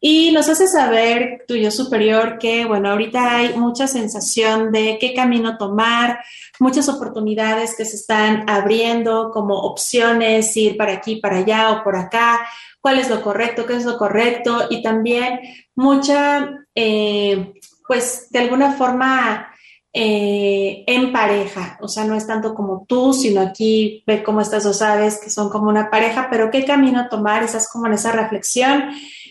[0.00, 5.58] Y nos hace saber, tuyo superior, que, bueno, ahorita hay mucha sensación de qué camino
[5.58, 6.20] tomar,
[6.60, 11.96] muchas oportunidades que se están abriendo como opciones, ir para aquí, para allá o por
[11.96, 12.46] acá,
[12.80, 15.40] cuál es lo correcto, qué es lo correcto, y también
[15.74, 17.54] mucha, eh,
[17.88, 19.47] pues, de alguna forma,
[19.92, 24.64] eh, en pareja, o sea, no es tanto como tú, sino aquí ve cómo estas
[24.64, 28.12] dos aves que son como una pareja, pero qué camino tomar, estás como en esa
[28.12, 28.90] reflexión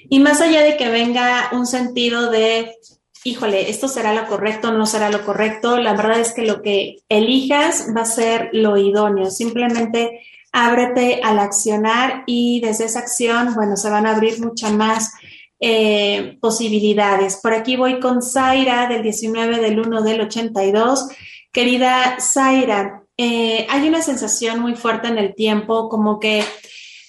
[0.10, 2.76] y más allá de que venga un sentido de,
[3.24, 6.98] híjole, esto será lo correcto, no será lo correcto, la verdad es que lo que
[7.10, 9.29] elijas va a ser lo idóneo.
[9.29, 10.21] Simplemente
[10.52, 15.12] ábrete al accionar y desde esa acción, bueno, se van a abrir muchas más
[15.60, 17.40] eh, posibilidades.
[17.42, 21.10] Por aquí voy con Zaira del 19 del 1 del 82
[21.58, 26.44] Querida Zaira, eh, hay una sensación muy fuerte en el tiempo, como que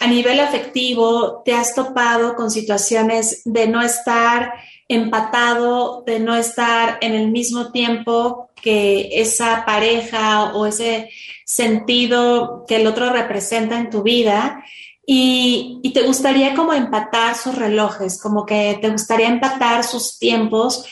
[0.01, 4.55] a nivel afectivo te has topado con situaciones de no estar
[4.89, 11.11] empatado, de no estar en el mismo tiempo que esa pareja o ese
[11.45, 14.65] sentido que el otro representa en tu vida.
[15.11, 20.85] Y, te gustaría como empatar sus relojes, como que te gustaría empatar sus tiempos.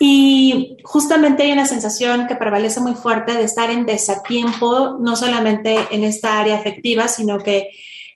[0.00, 5.76] Y justamente hay una sensación que prevalece muy fuerte de estar en desatiempo, no solamente
[5.90, 7.68] en esta área afectiva, sino que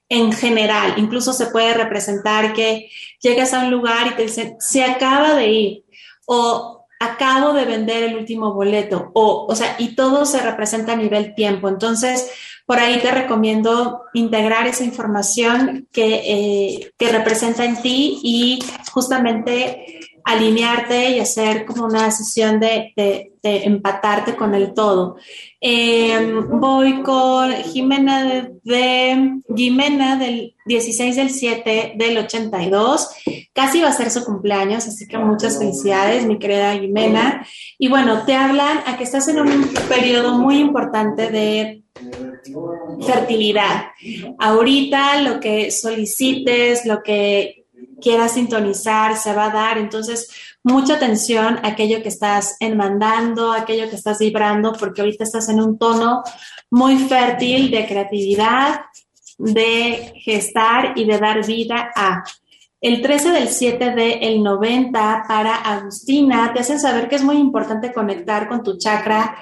[0.09, 0.95] en general.
[0.97, 2.89] Incluso se puede representar que
[3.21, 5.85] llegas a un lugar y te dicen, se acaba de ir
[6.25, 10.97] o acabo de vender el último boleto o, o sea, y todo se representa a
[10.97, 11.69] nivel tiempo.
[11.69, 12.31] Entonces,
[12.73, 18.61] por ahí te recomiendo integrar esa información que, eh, que representa en ti y
[18.91, 25.17] justamente alinearte y hacer como una sesión de, de, empatarte con el todo.
[25.61, 33.09] Em, voy con Jimena de, Jimena del 16 del 7 del 82.
[33.53, 37.47] Casi va a ser su cumpleaños, así que muchas felicidades, mi querida Jimena.
[37.77, 41.83] Y bueno, te hablan a que estás en un periodo muy importante de
[43.05, 43.87] fertilidad.
[44.39, 47.67] Ahorita lo que solicites, lo que
[48.01, 49.79] quieras sintonizar, se va a dar.
[49.79, 50.29] Entonces,
[50.63, 55.61] mucha atención a aquello que estás enmandando, aquello que estás vibrando, porque ahorita estás en
[55.61, 56.23] un tono
[56.71, 58.83] muy fértil de creatividad,
[59.39, 62.23] de gestar y de dar vida a.
[62.81, 67.93] El 13 del 7 del 90 para Agustina te hacen saber que es muy importante
[67.93, 69.37] conectar con tu chakra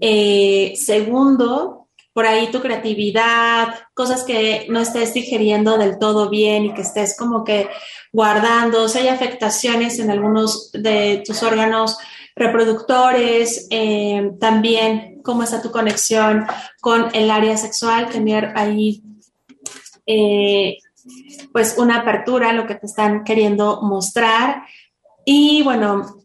[0.00, 1.83] eh, segundo,
[2.14, 7.16] por ahí tu creatividad, cosas que no estés digeriendo del todo bien y que estés
[7.18, 7.68] como que
[8.12, 11.98] guardando, si hay afectaciones en algunos de tus órganos
[12.36, 16.46] reproductores, eh, también cómo está tu conexión
[16.80, 19.02] con el área sexual, tener ahí
[20.06, 20.78] eh,
[21.52, 24.62] pues una apertura lo que te están queriendo mostrar.
[25.24, 26.24] Y bueno,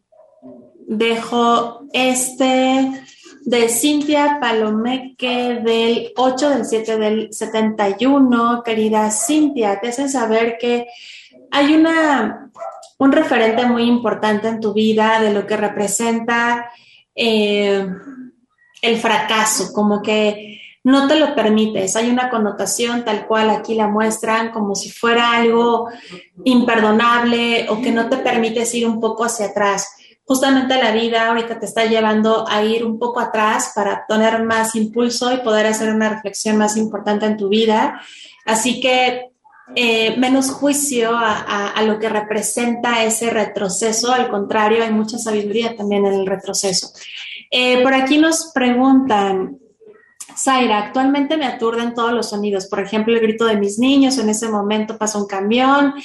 [0.87, 2.91] dejo este
[3.49, 8.61] de Cintia Palomeque del 8 del 7 del 71.
[8.63, 10.85] Querida Cintia, te hacen saber que
[11.49, 12.51] hay una,
[12.99, 16.69] un referente muy importante en tu vida de lo que representa
[17.15, 17.87] eh,
[18.83, 21.95] el fracaso, como que no te lo permites.
[21.95, 25.89] Hay una connotación tal cual aquí la muestran como si fuera algo
[26.43, 29.87] imperdonable o que no te permites ir un poco hacia atrás
[30.29, 34.75] justamente la vida ahorita te está llevando a ir un poco atrás para tener más
[34.75, 37.99] impulso y poder hacer una reflexión más importante en tu vida.
[38.45, 39.31] Así que
[39.73, 46.05] eh, menos juicio a, lo que representa ese retroceso, al contrario, hay mucha sabiduría también
[46.05, 46.91] en el retroceso.
[47.49, 49.57] Eh, por aquí nos preguntan,
[50.37, 54.29] Zaira, actualmente me aturden todos los sonidos, por ejemplo, el grito de mis niños, en
[54.29, 55.95] ese momento pasa un camión,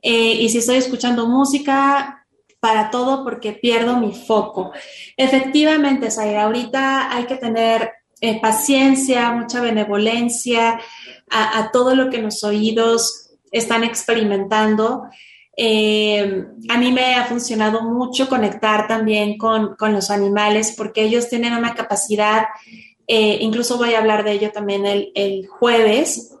[0.00, 2.23] eh, y si estoy escuchando música,
[2.64, 4.72] para todo porque pierdo mi foco.
[5.18, 7.92] Efectivamente, Zaira, ahorita hay que tener
[8.22, 10.80] eh, paciencia, mucha benevolencia
[11.28, 15.02] a, todo lo que los oídos están experimentando.
[15.58, 21.52] Eh, a mí me ha funcionado mucho conectar también con, los animales porque ellos tienen
[21.52, 22.46] una capacidad,
[23.06, 26.34] eh, incluso voy a hablar de ello también el, el jueves,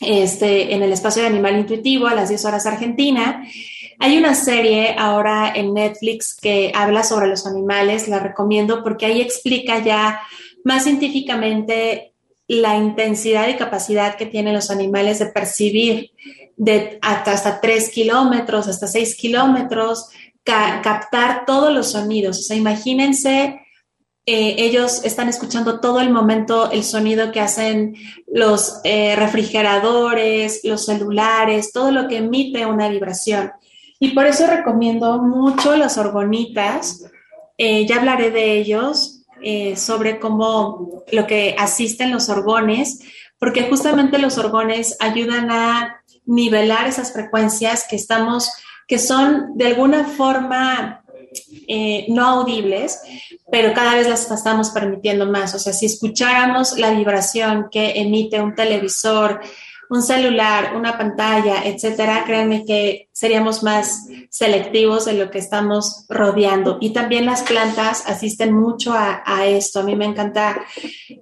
[0.00, 3.46] este, en el espacio de Animal Intuitivo a las 10 horas Argentina.
[3.98, 9.20] Hay una serie ahora en Netflix que habla sobre los animales, la recomiendo porque ahí
[9.20, 10.20] explica ya
[10.64, 12.12] más científicamente
[12.48, 16.12] la intensidad y capacidad que tienen los animales de percibir
[16.56, 20.08] de hasta, 3 kilómetros, hasta 6 kilómetros,
[20.42, 22.38] captar todos los sonidos.
[22.38, 23.60] O sea, imagínense,
[24.26, 27.94] eh, ellos están escuchando todo el momento el sonido que hacen
[28.26, 33.52] los eh, refrigeradores, los celulares, todo lo que emite una vibración.
[33.98, 37.04] Y por eso recomiendo mucho las orgonitas.
[37.58, 43.00] Eh, ya hablaré de ellos, eh, sobre cómo lo que asisten los orgones,
[43.38, 48.50] porque justamente los orgones ayudan a nivelar esas frecuencias que estamos,
[48.88, 51.02] que son de alguna forma
[51.68, 53.00] eh, no audibles,
[53.50, 55.54] pero cada vez las estamos permitiendo más.
[55.54, 59.40] O sea, si escucháramos la vibración que emite un televisor,
[59.88, 66.78] un celular, una pantalla, etcétera, créanme que seríamos más selectivos de lo que estamos rodeando.
[66.80, 69.80] Y también las plantas asisten mucho a, esto.
[69.80, 70.60] A mí me encanta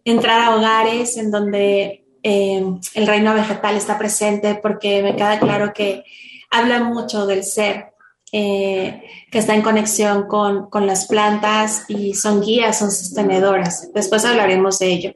[0.04, 5.72] entrar a hogares en donde eh, el reino vegetal está presente porque me queda claro
[5.74, 6.04] que
[6.50, 7.90] habla mucho del ser.
[8.36, 9.00] eh,
[9.30, 13.92] que está en conexión con, con, las plantas y son guías, son sostenedoras.
[13.94, 15.12] Después hablaremos de ello.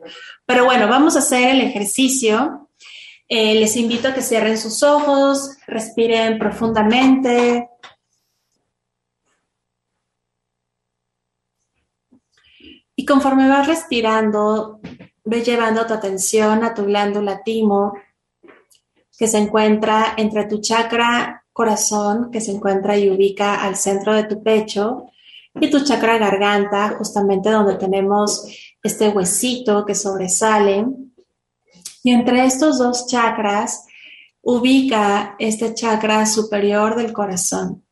[0.46, 2.67] Pero bueno, vamos a hacer el ejercicio.
[3.30, 7.68] Eh, les invito a que cierren sus ojos, respiren profundamente.
[12.96, 14.80] Y conforme vas respirando,
[15.24, 17.92] ve llevando tu atención a tu glándula timo,
[19.18, 24.24] que se encuentra entre tu chakra corazón, que se encuentra y ubica al centro de
[24.24, 25.10] tu pecho,
[25.60, 28.46] y tu chakra garganta, justamente donde tenemos
[28.82, 30.86] este huesito que sobresale.
[32.08, 33.84] Y entre estos dos chakras
[34.40, 37.84] ubica este chakra superior del corazón,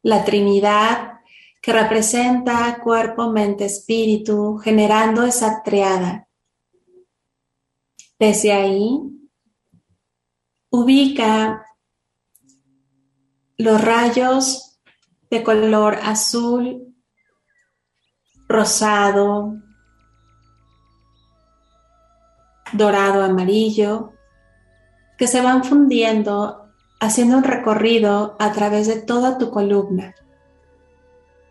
[0.00, 1.20] la Trinidad
[1.60, 6.26] que representa cuerpo, mente, espíritu, generando esa triada.
[8.18, 9.02] Desde ahí,
[10.70, 11.66] ubica
[13.58, 14.80] los rayos
[15.28, 16.96] de color azul,
[18.48, 19.56] rosado,
[22.72, 24.12] dorado, amarillo,
[25.16, 26.68] que se van fundiendo
[27.00, 30.14] haciendo un recorrido a través de toda tu columna,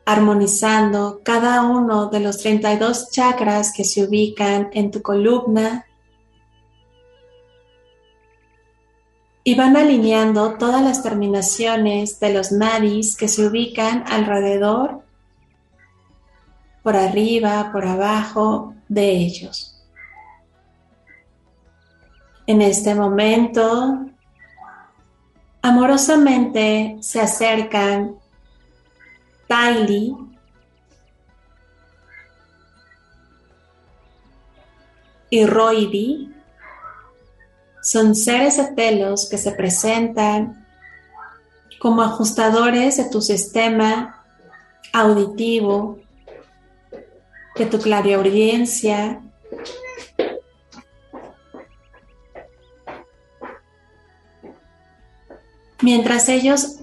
[0.06, 5.86] armonizando cada uno de los 32 chakras que se ubican en tu columna
[9.44, 15.04] y van alineando todas las terminaciones de los nadis que se ubican alrededor,
[16.84, 19.77] por arriba, por abajo de ellos.
[22.48, 24.06] En este momento,
[25.62, 28.16] amorosamente se acercan
[29.48, 30.16] Tylee.
[35.30, 36.34] Y Roidi.
[37.84, 40.66] Son seres etelos que se presentan
[41.80, 44.26] como ajustadores de tu sistema
[44.94, 46.00] auditivo,
[47.56, 49.22] de tu clariaudiencia,
[55.82, 56.78] mientras ellos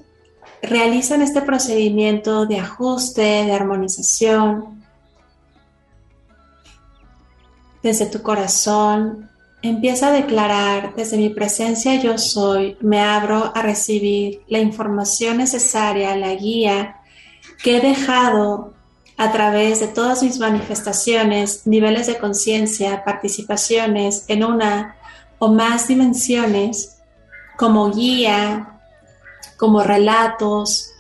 [0.63, 4.83] realizan este procedimiento de ajuste, de armonización,
[7.83, 9.29] desde tu corazón,
[9.65, 16.15] Empieza a declarar, desde mi presencia yo soy, me abro a recibir la información necesaria,
[16.19, 16.97] la guía
[17.63, 18.75] que he dejado
[19.17, 24.97] a través de todas mis manifestaciones, niveles de conciencia, participaciones en una
[25.39, 26.99] o más dimensiones,
[27.57, 28.74] como guía,
[29.57, 30.91] como relatos,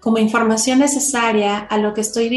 [0.00, 2.28] como información necesaria a lo que estoy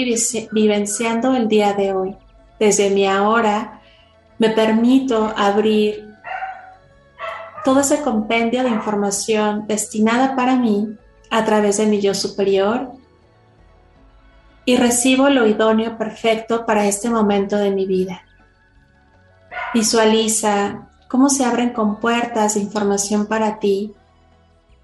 [0.52, 2.18] vivenciando el día de hoy.
[2.60, 3.82] Desde mi ahora,
[4.40, 6.12] me permito abrir
[7.64, 10.98] todo ese compendio de información destinada para mí
[11.30, 12.92] a través de mi yo superior
[14.66, 18.24] y recibo lo idóneo perfecto para este momento de mi vida.
[19.74, 23.94] Visualiza cómo se abren compuertas de información para ti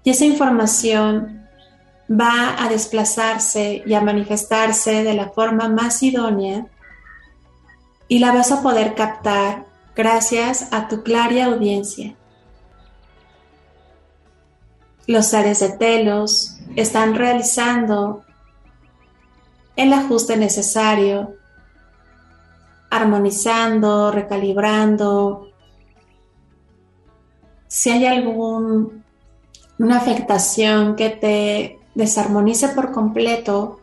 [0.04, 1.46] y esa información
[2.10, 6.66] va a desplazarse y a manifestarse de la forma más idónea
[8.08, 12.14] y la vas a poder captar gracias a tu clara audiencia.
[15.06, 18.24] Los seres de telos están realizando
[19.76, 21.36] el ajuste necesario,
[22.90, 25.50] armonizando, recalibrando.
[27.68, 28.06] Si hay
[29.78, 33.80] alguna afectación que te desarmonice por completo,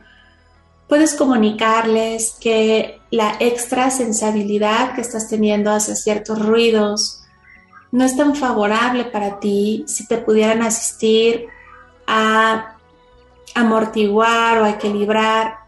[0.90, 7.22] puedes comunicarles que la extra sensibilidad que estás teniendo hacia ciertos ruidos
[7.92, 11.48] no es tan favorable para ti si te pudieran asistir
[12.06, 12.76] a
[13.54, 15.60] amortiguar o a equilibrar.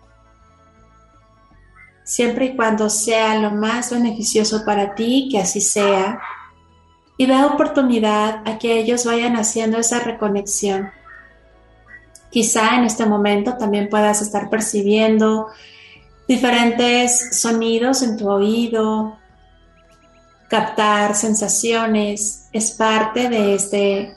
[2.04, 6.20] Siempre y cuando sea lo más beneficioso para ti, que así sea,
[7.18, 10.92] y da oportunidad a que ellos vayan haciendo esa reconexión.
[12.30, 15.48] Quizá en este momento también puedas estar percibiendo
[16.28, 19.18] diferentes sonidos en tu oído,
[20.48, 24.14] captar sensaciones, es parte de, este,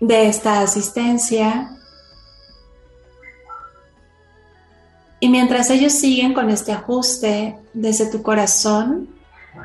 [0.00, 1.70] de esta asistencia.
[5.20, 9.17] Y mientras ellos siguen con este ajuste desde tu corazón,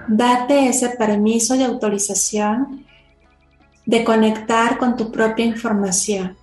[0.07, 2.85] date ese permiso de autorización
[3.85, 6.37] de conectar con tu propia información.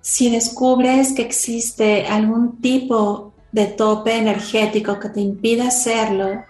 [0.00, 6.44] Si descubres que existe algún tipo de tope energético que te impida hacerlo,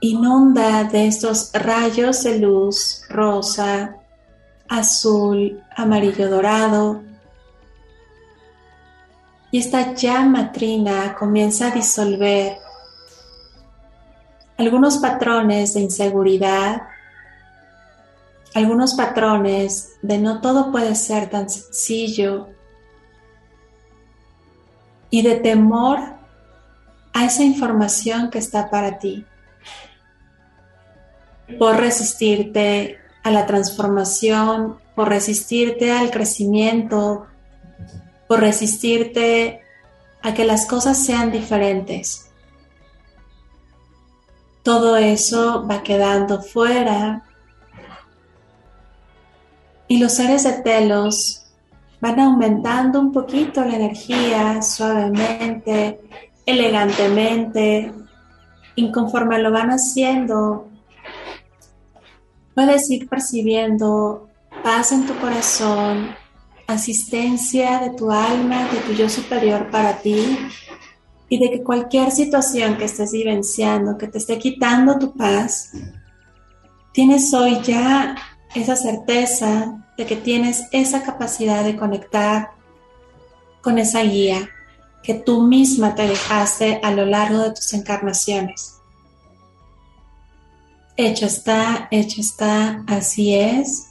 [0.00, 3.96] inunda de estos rayos de luz rosa,
[4.68, 7.02] azul, amarillo dorado.
[9.50, 12.58] Y esta llama trina comienza a disolver
[14.56, 16.82] algunos patrones de inseguridad,
[18.54, 22.48] algunos patrones de no todo puede ser tan sencillo
[25.08, 25.98] y de temor
[27.12, 29.24] a esa información que está para ti
[31.58, 37.26] por resistirte a la transformación, por resistirte al crecimiento,
[38.30, 39.60] por resistirte
[40.22, 42.30] a que las cosas sean diferentes.
[44.62, 47.24] Todo eso va quedando fuera
[49.88, 51.42] y los seres de telos
[52.00, 55.98] van aumentando un poquito la energía suavemente,
[56.46, 57.92] elegantemente,
[58.76, 60.68] y conforme lo van haciendo,
[62.54, 64.28] Puedes ir percibiendo
[64.62, 66.14] paz en tu corazón,
[66.72, 70.38] asistencia de tu alma, de tu yo superior para ti
[71.28, 75.72] y de que cualquier situación que estés vivenciando, que te esté quitando tu paz,
[76.92, 78.16] tienes hoy ya
[78.54, 82.50] esa certeza de que tienes esa capacidad de conectar
[83.60, 84.48] con esa guía
[85.02, 88.76] que tú misma te dejaste a lo largo de tus encarnaciones.
[90.96, 93.89] Hecho está, hecho está, así es.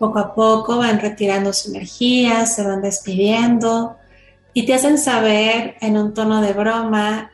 [0.00, 3.96] Poco a poco van retirando su energía, se van despidiendo
[4.52, 7.30] y te hacen saber en un tono de broma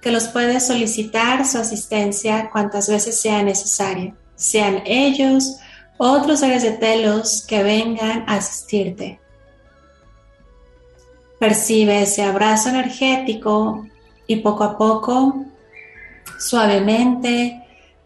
[0.00, 5.56] que los puedes solicitar su asistencia cuantas veces sea necesario, sean ellos
[5.98, 9.18] o otros seres de telos que vengan a asistirte.
[11.40, 13.84] Percibe ese abrazo energético
[14.28, 15.46] y poco a poco,
[16.38, 17.60] suavemente,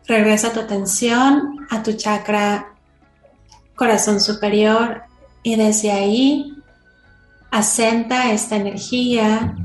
[0.07, 2.74] Regresa tu atención a tu chakra
[3.75, 5.03] corazón superior
[5.43, 6.57] y desde ahí
[7.51, 9.57] asenta esta energía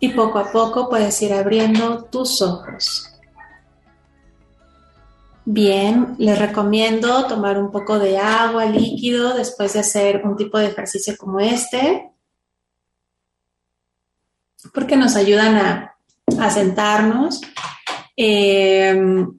[0.00, 3.14] y poco a poco puedes ir abriendo tus ojos.
[5.44, 10.66] Bien, les recomiendo tomar un poco de agua líquido después de hacer un tipo de
[10.66, 12.10] ejercicio como este,
[14.74, 15.94] porque nos ayudan a,
[16.50, 17.40] sentarnos
[18.20, 19.37] Em,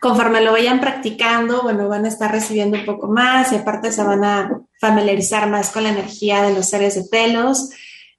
[0.00, 4.02] conforme lo vayan practicando, bueno, van a estar recibiendo un poco más y aparte se
[4.02, 7.70] van a familiarizar más con la energía de los seres de pelos.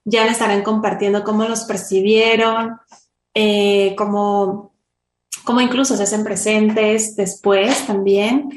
[0.04, 2.78] Ya me estarán compartiendo cómo los percibieron,
[3.34, 4.74] eh, cómo,
[5.44, 8.50] cómo incluso se hacen presentes después también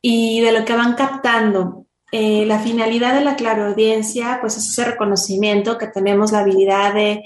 [0.00, 1.86] y de lo que van captando.
[2.12, 7.24] Eh, la finalidad de la claroaudiencia, pues es ese reconocimiento que tenemos la habilidad de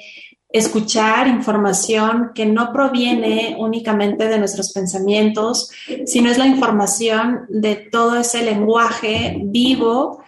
[0.59, 5.71] escuchar información que no proviene únicamente de nuestros pensamientos,
[6.05, 10.23] sino es la información de todo ese lenguaje vivo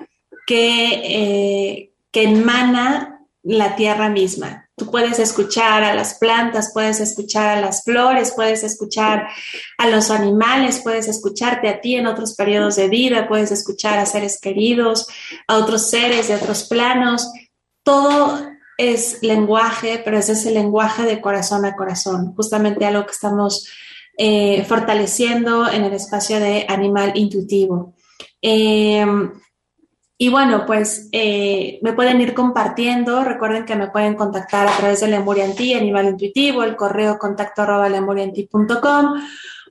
[0.47, 4.69] que, eh, que emana la tierra misma.
[4.79, 9.27] Tú puedes escuchar a las plantas, puedes escuchar a las flores, puedes escuchar
[9.77, 14.07] a los animales, puedes escucharte a ti en otros periodos de vida, puedes escuchar a
[14.07, 15.09] seres queridos,
[15.49, 17.29] a otros seres de otros planos.
[17.83, 18.39] Todo
[18.79, 23.69] es lenguaje, pero es ese lenguaje de corazón a corazón, justamente algo que estamos
[24.17, 27.95] eh, fortaleciendo en el espacio de animal intuitivo.
[28.41, 29.33] Em,
[30.17, 33.23] y bueno, pues eh, me pueden ir compartiendo.
[33.23, 37.89] Recuerden que me pueden contactar a través de Lemurianti, Animal Intuitivo, el correo contacto arroba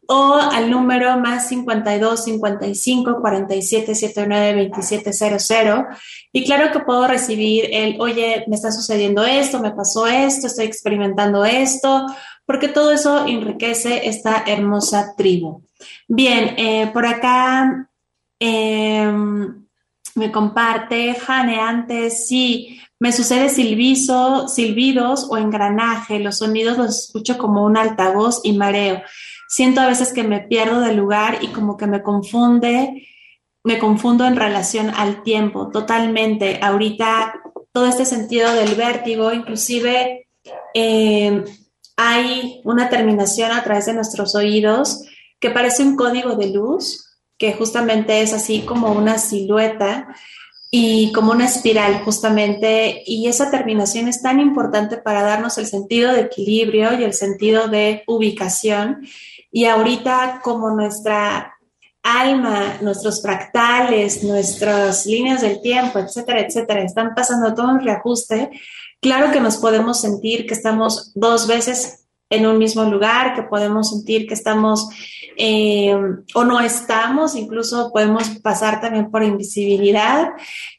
[0.08, 5.88] o al número más 52 55 47 79 27 00.
[6.32, 10.66] Y claro que puedo recibir el, oye, me está sucediendo esto, me pasó esto, estoy
[10.66, 12.06] experimentando esto,
[12.46, 15.62] porque todo eso enriquece esta hermosa tribu.
[16.08, 17.90] Bien, eh, por acá
[18.40, 19.66] em,
[20.16, 27.38] me comparte Jane antes, sí, me sucede silbizo, silbidos o engranaje, los sonidos los escucho
[27.38, 29.02] como un altavoz y mareo
[29.48, 33.08] siento a veces que me pierdo del lugar y como que me confunde,
[33.64, 36.60] me confundo en relación al tiempo, totalmente.
[36.62, 37.34] Ahorita
[37.72, 40.28] todo este sentido del vértigo, inclusive
[40.74, 41.44] eh,
[41.96, 45.04] hay una terminación a través de nuestros oídos
[45.40, 50.08] que parece un código de luz, que justamente es así como una silueta
[50.72, 56.12] y como una espiral justamente, y esa terminación es tan importante para darnos el sentido
[56.12, 59.08] de equilibrio y el sentido de ubicación
[59.52, 61.54] y ahorita como nuestra
[62.04, 68.50] alma, nuestros fractales, nuestras líneas del tiempo, etcétera, etcétera, están pasando todo un reajuste,
[69.02, 73.90] claro que nos podemos sentir que estamos dos veces en un mismo lugar, que podemos
[73.90, 74.90] sentir que estamos
[75.38, 75.96] eh,
[76.34, 80.32] o no estamos, incluso podemos pasar también por invisibilidad,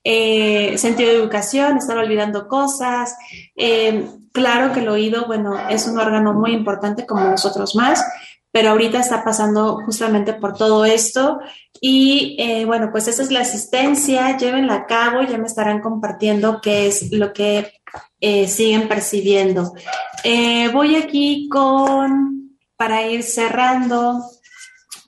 [0.04, 3.16] eh, sentido de educación, estar olvidando cosas.
[3.56, 8.04] Eh, claro que el oído, bueno, es un órgano muy importante como nosotros más,
[8.50, 11.38] pero ahorita está pasando justamente por todo esto
[11.80, 16.88] y bueno, pues esa es la asistencia, llévenla a cabo, ya me estarán compartiendo qué
[16.88, 17.72] es lo que
[18.20, 19.74] siguen percibiendo.
[20.72, 24.24] voy aquí con, para ir cerrando,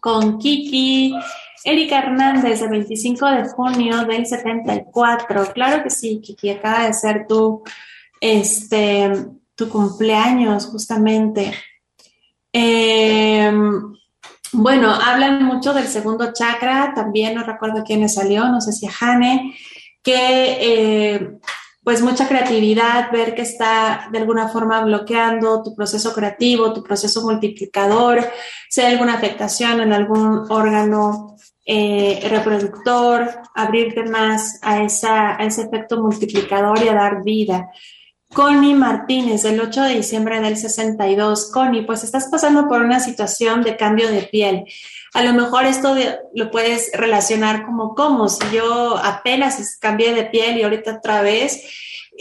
[0.00, 1.14] con Kiki.
[1.62, 5.52] Erika Hernández, el 25 de junio del 74.
[5.52, 7.62] Claro que sí, Kiki, acaba de ser tu,
[8.20, 9.12] este,
[9.54, 11.52] tu cumpleaños, justamente.
[12.52, 13.94] Em,
[14.52, 18.86] bueno, hablan mucho del segundo chakra, también no recuerdo quién le salió, no sé si
[18.86, 19.54] a Hane,
[20.02, 21.38] que eh,
[21.84, 27.22] pues mucha creatividad, ver que está de alguna forma bloqueando tu proceso creativo, tu proceso
[27.22, 28.28] multiplicador,
[28.68, 36.02] si hay alguna afectación en algún órgano eh, reproductor, abrirte más a, a ese efecto
[36.02, 37.70] multiplicador y a dar vida.
[38.32, 41.50] Connie Martínez, del 8 de diciembre del 62.
[41.50, 44.64] Connie, pues estás pasando por una situación de cambio de piel.
[45.14, 45.96] A lo mejor esto
[46.34, 51.60] lo puedes relacionar como, como si yo apenas cambié de piel y ahorita otra vez.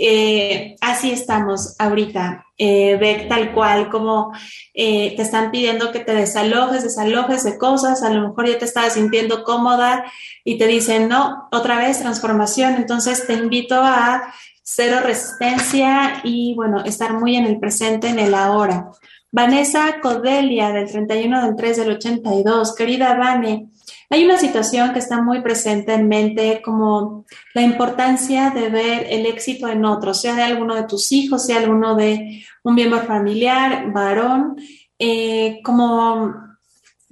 [0.01, 2.45] Eh, así estamos ahorita.
[2.57, 4.34] Eh, ve tal cual como
[4.74, 8.01] eh, te están pidiendo que te desalojes, desalojes de cosas.
[8.01, 10.05] A lo mejor ya te estabas sintiendo cómoda
[10.43, 12.76] y te dicen, no, otra vez transformación.
[12.76, 14.34] Entonces te invito a
[14.72, 18.92] cero resistencia y bueno, estar muy en el presente, en el ahora.
[19.32, 22.76] Vanessa Codelia, del 31 del 3 del 82.
[22.76, 23.70] Querida Vane,
[24.12, 29.26] hay una situación que está muy presente en mente, como la importancia de ver el
[29.26, 33.92] éxito en otros, sea de alguno de tus hijos, sea alguno de un miembro familiar,
[33.92, 34.56] varón,
[35.00, 36.32] eh, como,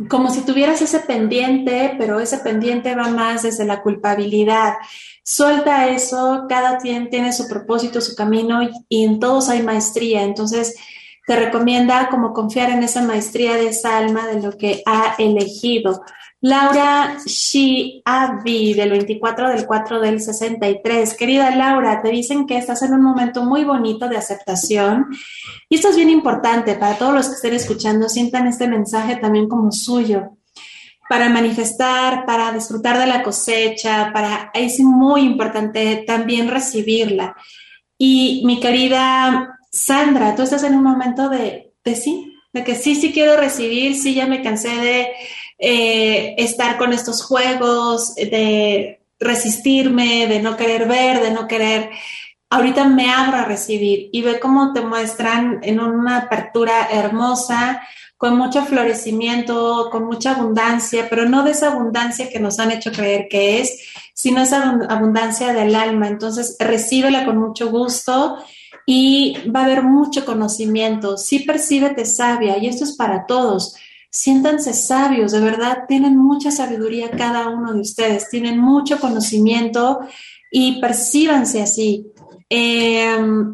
[0.09, 4.75] como si tuvieras ese pendiente, pero ese pendiente va más desde la culpabilidad.
[5.23, 10.23] Suelta eso, cada quien tiene su propósito, su camino y en todos hay maestría.
[10.23, 10.75] Entonces,
[11.25, 16.01] te recomienda como confiar en esa maestría de esa alma de lo que ha elegido.
[16.41, 21.15] Laura Shiabi, del 24 del 4 del 63.
[21.15, 25.07] Querida Laura, te dicen que estás en un momento muy bonito de aceptación.
[25.67, 29.49] Y esto es bien importante para todos los que estén escuchando, sientan este mensaje también
[29.49, 30.37] como suyo.
[31.09, 37.35] Para manifestar, para disfrutar de la cosecha, para es muy importante también recibirla.
[37.97, 43.11] Y mi querida Sandra, tú estás en un momento de, sí, de que sí, sí
[43.11, 45.07] quiero recibir, sí, ya me cansé de
[45.57, 51.89] eh, estar con estos juegos, de resistirme, de no querer ver, de no querer...
[52.49, 57.81] Ahorita me abro a recibir y ve cómo te muestran en una apertura hermosa,
[58.15, 62.91] con mucho florecimiento, con mucha abundancia, pero no de esa abundancia que nos han hecho
[62.91, 63.79] creer que es,
[64.13, 66.07] sino esa abundancia del alma.
[66.07, 68.37] Entonces, recíbela con mucho gusto
[68.85, 71.17] y va a haber mucho conocimiento.
[71.17, 73.75] Sí percíbete sabia y esto es para todos.
[74.17, 79.99] Siéntanse sabios, de verdad, tienen mucha sabiduría cada uno de ustedes, tienen mucho conocimiento
[80.49, 82.07] y percíbanse así.
[82.49, 83.53] Em,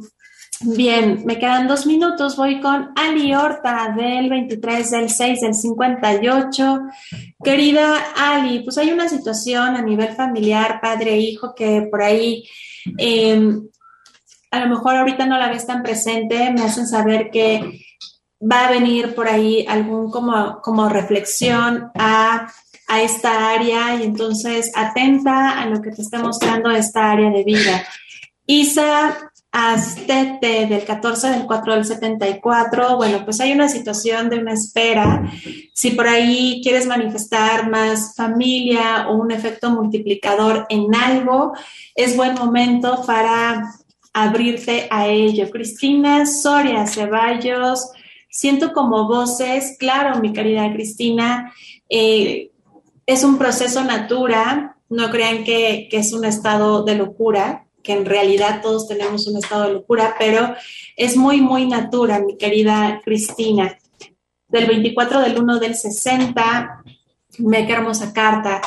[0.61, 6.79] bien, me quedan dos minutos, voy con Ali Horta del 23 del 6 del 58.
[7.43, 12.41] Querida Ali, pues hay una situación a nivel familiar, padre, hijo, que por ahí
[12.97, 13.67] em,
[14.49, 17.83] a lo mejor ahorita no la ves tan presente, me hacen saber que
[18.49, 22.51] va a venir por ahí algún como, como reflexión a,
[22.87, 27.43] a esta área y entonces atenta a lo que te está mostrando esta área de
[27.43, 27.83] vida.
[28.45, 34.53] Isa Astete del 14 del 4 del 74, bueno, pues hay una situación de una
[34.53, 35.31] espera.
[35.75, 41.53] Si por ahí quieres manifestar más familia o un efecto multiplicador en algo,
[41.93, 43.75] es buen momento para
[44.11, 45.51] abrirte a ello.
[45.51, 47.91] Cristina Soria Ceballos,
[48.33, 51.53] siento como voces, claro, mi querida Cristina,
[51.87, 52.49] eh,
[53.05, 58.05] es un proceso natura, no crean que, que es un estado de locura, que en
[58.05, 60.55] realidad todos tenemos un estado de locura, pero
[60.97, 63.77] es muy, muy natura, mi querida Cristina.
[64.47, 66.83] Del 24 del 1 del 60,
[67.37, 68.61] me qué hermosa carta.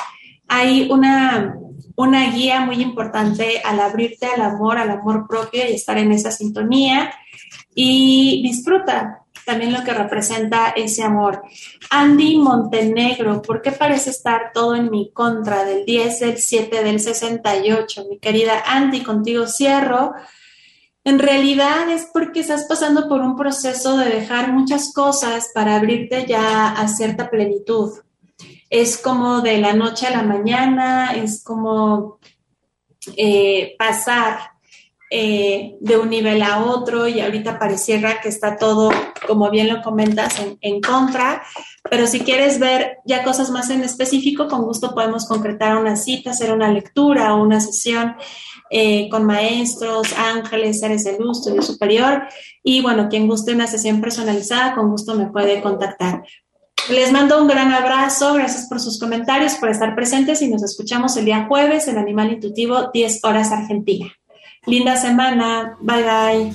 [0.47, 1.57] Hay una
[1.97, 6.31] una guía muy importante al abrirte al amor, al amor propio y estar en esa
[6.31, 7.11] sintonía.
[7.75, 11.43] Y disfruta también lo que representa ese amor.
[11.89, 15.65] Andy Montenegro, ¿por qué parece estar todo en mi contra?
[15.65, 18.07] Del 10, del 7, del 68.
[18.11, 20.15] Mi querida Andy, contigo cierro.
[21.05, 26.27] en realidad es porque estás pasando por un proceso de dejar muchas cosas para abrirte
[26.27, 27.93] ya a cierta plenitud.
[28.69, 32.19] Es como de la noche a la mañana, es como
[33.17, 34.56] eh, pasar
[35.19, 38.91] eh, de un nivel a otro y ahorita pareciera que está todo,
[39.27, 41.43] como bien lo comentas, en, contra,
[41.91, 46.33] pero si quieres ver ya cosas más en específico, con gusto podemos concretar una cita,
[46.33, 48.15] hacer una lectura o una sesión
[48.69, 52.25] eh, con maestros, ángeles, seres de luz, estudio superior.
[52.63, 56.25] Y bueno, quien guste una sesión personalizada, con gusto me puede contactar.
[56.91, 61.17] Les mando un gran abrazo, gracias por sus comentarios, por estar presentes y nos escuchamos
[61.17, 64.13] el día jueves en Animal Intuitivo, 10 horas Argentina.
[64.67, 66.53] Linda semana, bye bye.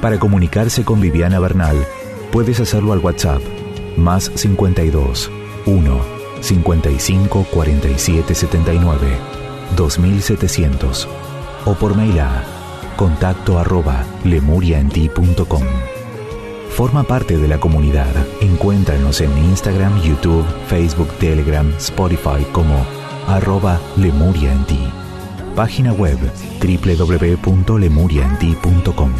[0.00, 1.76] Para comunicarse con Viviana Bernal,
[2.32, 3.42] puedes hacerlo al WhatsApp
[3.96, 5.30] más 52
[5.66, 9.18] 1 55 47 79
[9.76, 11.08] 2700
[11.64, 12.44] o por mail a
[12.96, 15.62] contacto arroba lemuriaenti.com.
[16.70, 18.14] Forma parte de la comunidad.
[18.40, 22.86] Encuéntranos en Instagram, YouTube, Facebook, Telegram, Spotify como
[23.26, 24.78] arroba lemuriaenti.
[25.54, 26.18] Página web
[26.60, 29.12] www.lemuriaenti.com.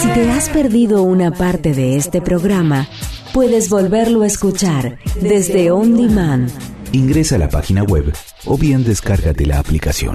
[0.00, 2.88] Si te has perdido una parte de este programa,
[3.34, 6.48] puedes volverlo a escuchar desde On Demand.
[6.92, 8.14] Ingresa a la página web
[8.46, 10.14] o bien descárgate la aplicación.